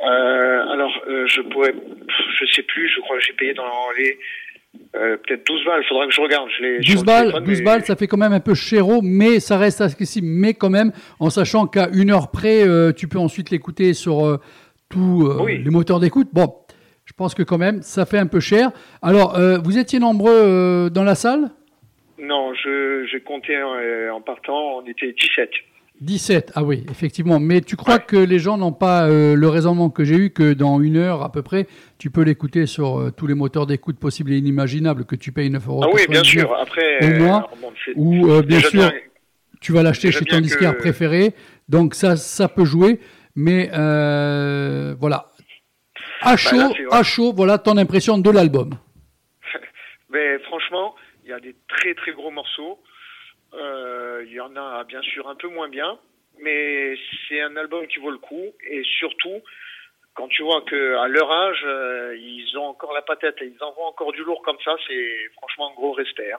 Euh, 0.04 0.72
alors, 0.72 0.92
euh, 1.08 1.26
je 1.26 1.40
pourrais, 1.42 1.74
je 2.40 2.46
sais 2.54 2.62
plus. 2.62 2.88
Je 2.88 3.00
crois 3.00 3.18
que 3.18 3.24
j'ai 3.24 3.32
payé 3.34 3.54
dans 3.54 3.64
les 3.98 4.18
peut-être 4.92 5.46
12 5.46 5.64
balles. 5.64 5.84
Faudra 5.88 6.06
que 6.06 6.12
je 6.14 6.20
regarde. 6.20 6.48
Je 6.58 6.62
l'ai 6.62 6.82
sur 6.82 6.94
12 6.94 7.00
le 7.02 7.06
balles, 7.06 7.20
téléphone, 7.26 7.44
12 7.44 7.58
mais- 7.58 7.64
balles, 7.64 7.84
ça 7.84 7.96
fait 7.96 8.06
quand 8.06 8.16
même 8.16 8.32
un 8.32 8.40
peu 8.40 8.54
chéro, 8.54 9.00
mais 9.02 9.40
ça 9.40 9.58
reste 9.58 9.80
accessible, 9.80 10.26
mais 10.28 10.54
quand 10.54 10.70
même, 10.70 10.92
en 11.20 11.30
sachant 11.30 11.66
qu'à 11.66 11.88
une 11.92 12.10
heure 12.10 12.30
près, 12.30 12.64
tu 12.96 13.08
peux 13.08 13.18
ensuite 13.18 13.50
l'écouter 13.50 13.92
sur 13.94 14.38
tous 14.88 15.28
Oui. 15.40 15.62
les 15.62 15.70
moteurs 15.70 16.00
d'écoute. 16.00 16.28
Bon, 16.32 16.54
je 17.04 17.12
pense 17.12 17.34
que 17.34 17.42
quand 17.42 17.58
même, 17.58 17.82
ça 17.82 18.06
fait 18.06 18.18
un 18.18 18.26
peu 18.26 18.40
cher. 18.40 18.70
Alors, 19.02 19.38
vous 19.64 19.78
étiez 19.78 19.98
nombreux 19.98 20.90
dans 20.90 21.04
la 21.04 21.14
salle? 21.14 21.50
Non, 22.20 22.52
je 22.54 23.06
j'ai 23.10 23.20
compté 23.20 23.56
euh, 23.56 24.12
en 24.12 24.20
partant. 24.20 24.78
On 24.78 24.86
était 24.86 25.12
17. 25.12 25.50
17, 26.00 26.52
ah 26.54 26.62
oui, 26.62 26.84
effectivement. 26.90 27.40
Mais 27.40 27.60
tu 27.60 27.74
crois 27.76 27.94
Ouais. 27.94 28.04
que 28.06 28.16
les 28.16 28.38
gens 28.38 28.56
n'ont 28.56 28.72
pas 28.72 29.08
euh, 29.08 29.34
le 29.34 29.48
raisonnement 29.48 29.90
que 29.90 30.04
j'ai 30.04 30.16
eu, 30.16 30.30
que 30.30 30.52
dans 30.52 30.80
une 30.80 30.96
heure 30.96 31.22
à 31.22 31.32
peu 31.32 31.42
près, 31.42 31.66
tu 31.98 32.10
peux 32.10 32.22
l'écouter 32.22 32.66
sur 32.66 33.00
euh, 33.00 33.10
tous 33.10 33.26
les 33.26 33.34
moteurs 33.34 33.66
d'écoute 33.66 33.98
possibles 33.98 34.32
et 34.32 34.36
inimaginables, 34.38 35.04
que 35.04 35.16
tu 35.16 35.32
payes 35.32 35.50
9 35.50 35.66
euros. 35.68 35.82
Ah 35.84 35.88
oui, 35.92 36.02
bien 36.08 36.22
sûr. 36.22 36.54
Après, 36.56 36.98
au 37.04 37.18
mois, 37.18 37.36
alors 37.38 37.56
bon, 37.60 37.72
c'est- 37.84 37.92
Ou 37.96 38.30
euh, 38.30 38.42
bien 38.42 38.60
sûr, 38.60 38.90
tu 39.60 39.72
vas 39.72 39.82
l'acheter 39.82 40.12
chez 40.12 40.24
ton 40.24 40.40
disquaire 40.40 40.74
que- 40.74 40.78
préféré. 40.82 41.34
Donc 41.68 41.94
ça, 41.94 42.16
ça 42.16 42.48
peut 42.48 42.64
jouer. 42.64 43.00
Mais 43.34 43.70
euh, 43.72 44.94
voilà. 45.00 45.26
À 46.22 46.36
chaud, 46.36 46.56
Bah, 46.56 46.62
là, 46.62 46.68
vrai. 46.68 46.84
à 46.98 47.02
chaud, 47.02 47.32
voilà 47.34 47.58
ton 47.58 47.76
impression 47.76 48.18
de 48.18 48.30
l'album. 48.30 48.70
Mais 50.10 50.38
franchement, 50.48 50.94
il 51.24 51.30
y 51.30 51.32
a 51.32 51.40
des 51.40 51.54
très 51.68 51.94
très 51.94 52.12
gros 52.12 52.30
morceaux. 52.30 52.78
Euh, 53.54 54.24
Il 54.26 54.32
y 54.32 54.40
en 54.40 54.54
a 54.56 54.84
bien 54.84 55.02
sûr 55.02 55.28
un 55.28 55.34
peu 55.34 55.48
moins 55.48 55.68
bien, 55.68 55.98
mais 56.42 56.96
c'est 57.28 57.40
un 57.40 57.56
album 57.56 57.86
qui 57.86 57.98
vaut 57.98 58.10
le 58.10 58.18
coup. 58.18 58.46
Et 58.70 58.82
surtout, 58.98 59.40
quand 60.14 60.28
tu 60.28 60.42
vois 60.42 60.62
que 60.62 60.96
à 60.96 61.08
leur 61.08 61.30
âge, 61.30 61.62
euh, 61.64 62.16
ils 62.18 62.56
ont 62.58 62.66
encore 62.66 62.92
la 62.92 63.02
patate 63.02 63.40
et 63.40 63.46
ils 63.46 63.62
envoient 63.62 63.86
encore 63.88 64.12
du 64.12 64.22
lourd 64.24 64.42
comme 64.42 64.58
ça, 64.64 64.72
c'est 64.86 65.30
franchement 65.36 65.70
un 65.70 65.74
gros 65.74 65.92
respect. 65.92 66.32
hein. 66.32 66.38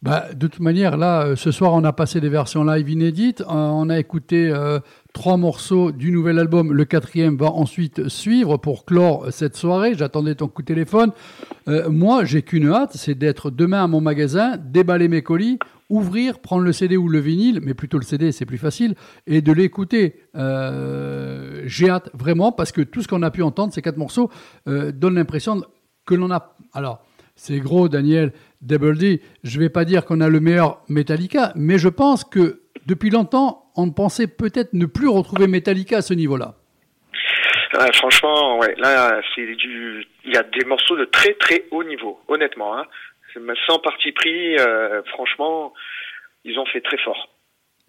Bah, 0.00 0.32
de 0.32 0.46
toute 0.46 0.60
manière, 0.60 0.96
là, 0.96 1.26
euh, 1.26 1.36
ce 1.36 1.50
soir, 1.50 1.72
on 1.74 1.82
a 1.82 1.92
passé 1.92 2.20
des 2.20 2.28
versions 2.28 2.62
live 2.62 2.88
inédites. 2.88 3.42
On 3.48 3.90
a 3.90 3.98
écouté 3.98 4.48
trois 5.18 5.36
morceaux 5.36 5.90
du 5.90 6.12
nouvel 6.12 6.38
album. 6.38 6.72
Le 6.72 6.84
quatrième 6.84 7.36
va 7.36 7.50
ensuite 7.50 8.08
suivre 8.08 8.56
pour 8.56 8.84
clore 8.84 9.32
cette 9.32 9.56
soirée. 9.56 9.94
J'attendais 9.96 10.36
ton 10.36 10.46
coup 10.46 10.62
de 10.62 10.68
téléphone. 10.68 11.10
Euh, 11.66 11.90
moi, 11.90 12.24
j'ai 12.24 12.42
qu'une 12.42 12.68
hâte, 12.68 12.92
c'est 12.94 13.16
d'être 13.16 13.50
demain 13.50 13.82
à 13.82 13.88
mon 13.88 14.00
magasin, 14.00 14.56
déballer 14.56 15.08
mes 15.08 15.22
colis, 15.22 15.58
ouvrir, 15.90 16.38
prendre 16.38 16.62
le 16.62 16.72
CD 16.72 16.96
ou 16.96 17.08
le 17.08 17.18
vinyle, 17.18 17.58
mais 17.64 17.74
plutôt 17.74 17.98
le 17.98 18.04
CD, 18.04 18.30
c'est 18.30 18.46
plus 18.46 18.58
facile, 18.58 18.94
et 19.26 19.42
de 19.42 19.50
l'écouter. 19.50 20.20
Euh, 20.36 21.64
j'ai 21.66 21.90
hâte, 21.90 22.10
vraiment, 22.14 22.52
parce 22.52 22.70
que 22.70 22.82
tout 22.82 23.02
ce 23.02 23.08
qu'on 23.08 23.22
a 23.22 23.32
pu 23.32 23.42
entendre, 23.42 23.74
ces 23.74 23.82
quatre 23.82 23.96
morceaux, 23.96 24.30
euh, 24.68 24.92
donne 24.92 25.16
l'impression 25.16 25.64
que 26.06 26.14
l'on 26.14 26.30
a... 26.30 26.54
Alors, 26.72 27.04
c'est 27.34 27.58
gros, 27.58 27.88
Daniel, 27.88 28.32
Double 28.62 28.96
D. 28.96 29.20
Je 29.42 29.58
vais 29.58 29.68
pas 29.68 29.84
dire 29.84 30.04
qu'on 30.04 30.20
a 30.20 30.28
le 30.28 30.38
meilleur 30.38 30.80
Metallica, 30.88 31.52
mais 31.56 31.76
je 31.78 31.88
pense 31.88 32.22
que 32.22 32.62
depuis 32.88 33.10
longtemps, 33.10 33.70
on 33.76 33.90
pensait 33.92 34.26
peut-être 34.26 34.72
ne 34.72 34.86
plus 34.86 35.06
retrouver 35.08 35.46
Metallica 35.46 35.98
à 35.98 36.02
ce 36.02 36.14
niveau-là. 36.14 36.54
Franchement, 37.94 38.58
ouais, 38.58 38.74
là, 38.78 39.20
c'est 39.34 39.54
du, 39.54 40.04
il 40.24 40.32
y 40.34 40.36
a 40.36 40.42
des 40.42 40.64
morceaux 40.64 40.96
de 40.96 41.04
très 41.04 41.34
très 41.34 41.64
haut 41.70 41.84
niveau, 41.84 42.18
honnêtement. 42.26 42.76
Hein. 42.76 42.86
Sans 43.66 43.78
parti 43.78 44.10
pris, 44.12 44.56
euh, 44.58 45.02
franchement, 45.04 45.72
ils 46.44 46.58
ont 46.58 46.66
fait 46.66 46.80
très 46.80 46.96
fort. 46.98 47.28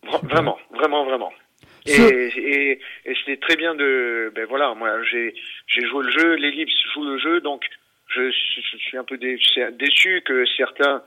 Vra- 0.06 0.26
Vraiment, 0.28 0.58
vraiment, 0.72 1.06
vraiment. 1.06 1.32
Et, 1.86 1.94
et, 1.96 2.72
et 3.06 3.16
c'était 3.16 3.38
très 3.38 3.56
bien 3.56 3.74
de, 3.74 4.32
ben 4.36 4.46
voilà, 4.48 4.76
moi 4.76 5.02
j'ai 5.10 5.34
j'ai 5.68 5.86
joué 5.88 6.04
le 6.04 6.12
jeu, 6.12 6.36
l'ellipse 6.36 6.74
joue 6.94 7.04
le 7.06 7.18
jeu, 7.18 7.42
donc 7.42 7.64
je, 8.10 8.30
suis- 8.32 8.62
je 8.74 8.78
suis 8.78 8.98
un 8.98 9.04
peu 9.06 9.18
dé- 9.18 9.40
déçu 9.74 10.22
que 10.26 10.46
certains 10.58 11.02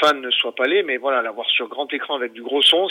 fans 0.00 0.14
ne 0.14 0.30
soient 0.30 0.54
pas 0.54 0.64
allés, 0.64 0.82
mais 0.82 0.96
voilà, 0.96 1.22
l'avoir 1.22 1.46
sur 1.50 1.68
grand 1.68 1.92
écran 1.92 2.16
avec 2.16 2.32
du 2.32 2.42
gros 2.42 2.62
son, 2.62 2.86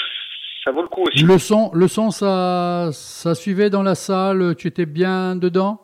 ça 0.64 0.72
vaut 0.72 0.82
le 0.82 0.88
coup 0.88 1.04
aussi. 1.04 1.24
Le 1.24 1.38
son, 1.38 1.72
le 1.74 1.88
son 1.88 2.12
ça, 2.12 2.89
ça 2.91 3.36
suivait 3.36 3.70
dans 3.70 3.84
la 3.84 3.95
salle, 3.95 4.56
tu 4.58 4.68
étais 4.68 4.86
bien 4.86 5.36
dedans? 5.36 5.82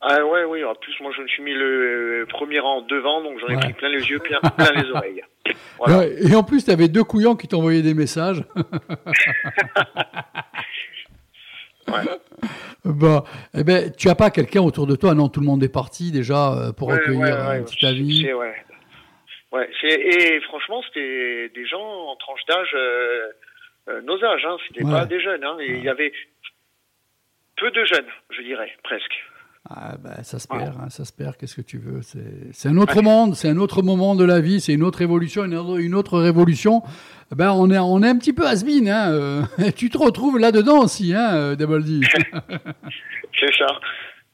Ah 0.00 0.24
ouais, 0.24 0.44
oui. 0.44 0.62
En 0.62 0.74
plus, 0.74 0.94
moi, 1.00 1.10
je 1.16 1.22
me 1.22 1.26
suis 1.26 1.42
mis 1.42 1.54
le 1.54 2.22
euh, 2.22 2.26
premier 2.28 2.60
rang 2.60 2.82
devant, 2.82 3.22
donc 3.22 3.38
j'en 3.40 3.48
ai 3.48 3.54
Ouais. 3.54 3.60
pris 3.60 3.72
plein 3.72 3.88
les 3.88 4.04
yeux, 4.04 4.18
plein, 4.20 4.38
plein 4.40 4.72
les 4.72 4.90
oreilles. 4.90 5.22
Voilà. 5.78 6.06
Et 6.06 6.34
en 6.34 6.42
plus, 6.42 6.64
tu 6.64 6.70
avais 6.70 6.88
deux 6.88 7.04
couillons 7.04 7.36
qui 7.36 7.48
t'envoyaient 7.48 7.82
des 7.82 7.94
messages. 7.94 8.42
Ouais. 11.88 12.02
Bon, 12.84 13.22
eh 13.54 13.62
ben, 13.62 13.92
tu 13.96 14.08
as 14.08 14.16
pas 14.16 14.30
quelqu'un 14.30 14.60
autour 14.62 14.86
de 14.88 14.96
toi? 14.96 15.14
Non, 15.14 15.28
tout 15.28 15.38
le 15.40 15.46
monde 15.46 15.62
est 15.62 15.68
parti 15.68 16.10
déjà 16.10 16.52
euh, 16.52 16.72
pour 16.72 16.88
Ouais, 16.88 16.94
recueillir 16.94 17.20
ouais, 17.22 17.58
un 17.58 17.62
petit 17.62 17.86
avis. 17.86 18.26
Ouais. 19.56 19.70
Et 19.84 20.40
franchement, 20.42 20.82
c'était 20.86 21.50
des 21.54 21.66
gens 21.66 21.82
en 21.82 22.16
tranche 22.16 22.44
d'âge, 22.48 22.70
euh, 22.74 23.26
euh, 23.88 24.00
nos 24.02 24.22
âges, 24.24 24.44
hein, 24.46 24.56
c'était 24.68 24.84
Ouais. 24.84 24.92
pas 24.92 25.06
des 25.06 25.20
jeunes. 25.20 25.44
Hein, 25.44 25.56
il 25.60 25.82
y 25.82 25.88
avait 25.88 26.12
peu 27.56 27.70
de 27.70 27.84
jeunes, 27.84 28.06
je 28.30 28.42
dirais, 28.42 28.70
presque. 28.84 29.14
Ah, 29.68 29.96
bah, 29.98 30.22
ça 30.22 30.38
se 30.38 30.46
perd, 30.46 30.76
hein, 30.80 30.90
ça 30.90 31.04
se 31.04 31.12
perd. 31.12 31.36
Qu'est-ce 31.36 31.56
que 31.56 31.60
tu 31.62 31.78
veux 31.78 32.00
C'est 32.52 32.68
un 32.68 32.76
autre 32.76 33.02
monde, 33.02 33.34
c'est 33.34 33.48
un 33.48 33.56
autre 33.56 33.82
moment 33.82 34.14
de 34.14 34.24
la 34.24 34.38
vie, 34.40 34.60
c'est 34.60 34.72
une 34.74 34.84
autre 34.84 35.02
évolution, 35.02 35.44
une 35.44 35.56
autre, 35.56 35.80
une 35.80 35.94
autre 35.96 36.20
révolution. 36.20 36.82
Ben, 37.34 37.50
on 37.50 37.68
est, 37.72 37.78
on 37.78 38.00
est 38.04 38.08
un 38.08 38.16
petit 38.16 38.32
peu 38.32 38.46
has-been, 38.46 38.88
hein. 38.88 39.10
euh, 39.12 39.42
tu 39.76 39.90
te 39.90 39.98
retrouves 39.98 40.38
là-dedans 40.38 40.84
aussi, 40.84 41.12
hein, 41.14 41.56
Double 41.56 41.82
D. 41.82 42.00
C'est 43.38 43.52
ça, 43.58 43.66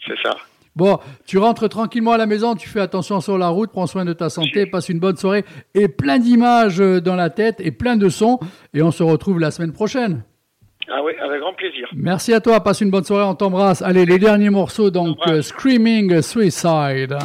c'est 0.06 0.18
ça. 0.22 0.36
Bon, 0.74 0.98
tu 1.26 1.36
rentres 1.36 1.68
tranquillement 1.68 2.12
à 2.12 2.16
la 2.18 2.26
maison, 2.26 2.54
tu 2.54 2.68
fais 2.68 2.80
attention 2.80 3.20
sur 3.20 3.36
la 3.36 3.48
route, 3.48 3.70
prends 3.72 3.86
soin 3.86 4.06
de 4.06 4.14
ta 4.14 4.30
santé, 4.30 4.64
passe 4.64 4.88
une 4.88 5.00
bonne 5.00 5.16
soirée 5.16 5.44
et 5.74 5.88
plein 5.88 6.18
d'images 6.18 6.80
euh, 6.80 7.00
dans 7.00 7.14
la 7.14 7.28
tête 7.28 7.56
et 7.60 7.70
plein 7.70 7.96
de 7.96 8.08
sons. 8.08 8.38
Et 8.72 8.82
on 8.82 8.90
se 8.90 9.02
retrouve 9.02 9.38
la 9.38 9.50
semaine 9.50 9.72
prochaine. 9.72 10.22
Ah 10.88 11.00
oui, 11.04 11.12
avec 11.22 11.40
grand 11.40 11.54
plaisir. 11.54 11.88
Merci 11.94 12.32
à 12.32 12.40
toi, 12.40 12.60
passe 12.60 12.80
une 12.80 12.90
bonne 12.90 13.04
soirée, 13.04 13.24
on 13.24 13.34
t'embrasse. 13.34 13.82
Allez, 13.82 14.06
les 14.06 14.18
derniers 14.18 14.50
morceaux, 14.50 14.90
donc 14.90 15.18
euh, 15.28 15.42
Screaming 15.42 16.22
Suicide. 16.22 17.16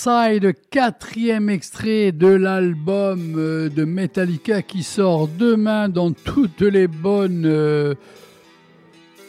Suicide, 0.00 0.54
quatrième 0.70 1.50
extrait 1.50 2.10
de 2.10 2.26
l'album 2.26 3.34
euh, 3.36 3.68
de 3.68 3.84
Metallica 3.84 4.62
qui 4.62 4.82
sort 4.82 5.28
demain 5.28 5.90
dans 5.90 6.12
toutes 6.12 6.62
les 6.62 6.86
bonnes 6.86 7.44
euh, 7.44 7.94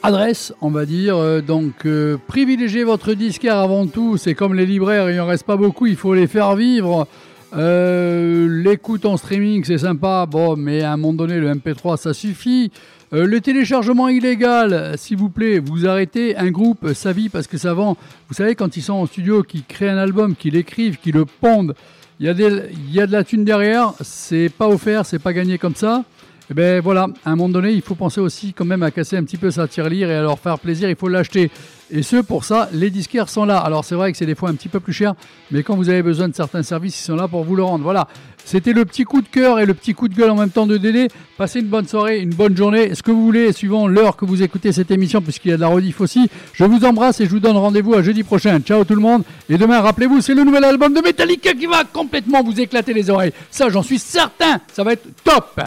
adresses, 0.01 0.53
on 0.61 0.69
va 0.69 0.85
dire. 0.85 1.17
Euh, 1.17 1.41
Donc, 1.41 1.85
privilégiez 2.27 2.85
votre 2.85 3.13
disquaire 3.15 3.57
avant 3.57 3.85
tout. 3.85 4.15
C'est 4.15 4.33
comme 4.33 4.53
les 4.53 4.65
libraires, 4.65 5.09
il 5.09 5.19
en 5.19 5.25
reste 5.25 5.45
pas 5.45 5.57
beaucoup, 5.57 5.87
il 5.87 5.97
faut 5.97 6.13
les 6.13 6.27
faire 6.27 6.55
vivre. 6.55 7.05
L'écoute 7.53 9.05
en 9.05 9.17
streaming, 9.17 9.65
c'est 9.65 9.79
sympa, 9.79 10.25
bon, 10.25 10.55
mais 10.55 10.83
à 10.83 10.93
un 10.93 10.97
moment 10.97 11.13
donné, 11.13 11.37
le 11.39 11.53
MP3, 11.53 11.97
ça 11.97 12.13
suffit. 12.13 12.71
Euh, 13.13 13.25
le 13.25 13.41
téléchargement 13.41 14.07
illégal, 14.07 14.97
s'il 14.97 15.17
vous 15.17 15.29
plaît, 15.29 15.59
vous 15.59 15.85
arrêtez 15.85 16.37
un 16.37 16.49
groupe, 16.49 16.93
sa 16.93 17.11
vie, 17.11 17.27
parce 17.27 17.47
que 17.47 17.57
ça 17.57 17.73
vend. 17.73 17.97
Vous 18.29 18.35
savez, 18.35 18.55
quand 18.55 18.77
ils 18.77 18.81
sont 18.81 18.93
en 18.93 19.05
studio, 19.05 19.43
qu'ils 19.43 19.65
créent 19.65 19.89
un 19.89 19.97
album, 19.97 20.35
qu'ils 20.35 20.53
l'écrivent, 20.53 20.97
qu'ils 20.97 21.15
le 21.15 21.25
pondent, 21.25 21.75
il 22.21 22.27
y, 22.27 22.29
a 22.29 22.33
il 22.33 22.93
y 22.93 23.01
a 23.01 23.07
de 23.07 23.11
la 23.11 23.23
thune 23.23 23.43
derrière, 23.43 23.93
c'est 24.01 24.49
pas 24.49 24.67
offert, 24.69 25.05
c'est 25.05 25.19
pas 25.19 25.33
gagné 25.33 25.57
comme 25.57 25.75
ça. 25.75 26.05
Et 26.49 26.53
ben 26.53 26.81
voilà, 26.81 27.07
à 27.23 27.31
un 27.31 27.35
moment 27.35 27.49
donné, 27.49 27.71
il 27.71 27.81
faut 27.81 27.95
penser 27.95 28.19
aussi 28.19 28.53
quand 28.53 28.65
même 28.65 28.83
à 28.83 28.91
casser 28.91 29.15
un 29.15 29.23
petit 29.23 29.37
peu 29.37 29.51
sa 29.51 29.67
tirelire 29.67 30.09
et 30.09 30.15
à 30.15 30.21
leur 30.21 30.39
faire 30.39 30.59
plaisir, 30.59 30.89
il 30.89 30.95
faut 30.95 31.07
l'acheter. 31.07 31.49
Et 31.93 32.03
ce, 32.03 32.17
pour 32.17 32.45
ça, 32.45 32.69
les 32.73 32.89
disquaires 32.89 33.29
sont 33.29 33.45
là. 33.45 33.57
Alors 33.57 33.83
c'est 33.83 33.95
vrai 33.95 34.11
que 34.11 34.17
c'est 34.17 34.25
des 34.25 34.35
fois 34.35 34.49
un 34.49 34.55
petit 34.55 34.69
peu 34.69 34.79
plus 34.79 34.93
cher, 34.93 35.13
mais 35.51 35.61
quand 35.61 35.75
vous 35.75 35.89
avez 35.89 36.01
besoin 36.01 36.29
de 36.29 36.35
certains 36.35 36.63
services, 36.63 36.99
ils 36.99 37.03
sont 37.03 37.15
là 37.15 37.27
pour 37.27 37.43
vous 37.43 37.55
le 37.55 37.63
rendre. 37.63 37.83
Voilà, 37.83 38.07
c'était 38.45 38.73
le 38.73 38.85
petit 38.85 39.03
coup 39.03 39.21
de 39.21 39.27
cœur 39.27 39.59
et 39.59 39.65
le 39.65 39.73
petit 39.73 39.93
coup 39.93 40.07
de 40.07 40.15
gueule 40.15 40.29
en 40.29 40.35
même 40.35 40.49
temps 40.49 40.65
de 40.65 40.77
Dédé. 40.77 41.09
Passez 41.37 41.59
une 41.59 41.67
bonne 41.67 41.87
soirée, 41.87 42.19
une 42.19 42.33
bonne 42.33 42.55
journée, 42.55 42.95
ce 42.95 43.03
que 43.03 43.11
vous 43.11 43.23
voulez, 43.23 43.51
suivant 43.51 43.87
l'heure 43.87 44.15
que 44.15 44.25
vous 44.25 44.41
écoutez 44.41 44.71
cette 44.71 44.91
émission, 44.91 45.21
puisqu'il 45.21 45.51
y 45.51 45.53
a 45.53 45.57
de 45.57 45.61
la 45.61 45.67
rediff 45.67 46.01
aussi. 46.01 46.29
Je 46.53 46.63
vous 46.63 46.83
embrasse 46.85 47.19
et 47.19 47.25
je 47.25 47.31
vous 47.31 47.39
donne 47.39 47.57
rendez-vous 47.57 47.93
à 47.93 48.01
jeudi 48.01 48.23
prochain. 48.23 48.59
Ciao 48.59 48.83
tout 48.83 48.95
le 48.95 49.01
monde. 49.01 49.23
Et 49.49 49.57
demain, 49.57 49.81
rappelez-vous, 49.81 50.21
c'est 50.21 50.33
le 50.33 50.43
nouvel 50.43 50.63
album 50.63 50.93
de 50.93 51.01
Metallica 51.01 51.53
qui 51.53 51.65
va 51.65 51.83
complètement 51.83 52.43
vous 52.43 52.59
éclater 52.59 52.93
les 52.93 53.09
oreilles. 53.09 53.33
Ça, 53.49 53.69
j'en 53.69 53.83
suis 53.83 53.99
certain. 53.99 54.59
Ça 54.71 54.83
va 54.83 54.93
être 54.93 55.07
top. 55.23 55.59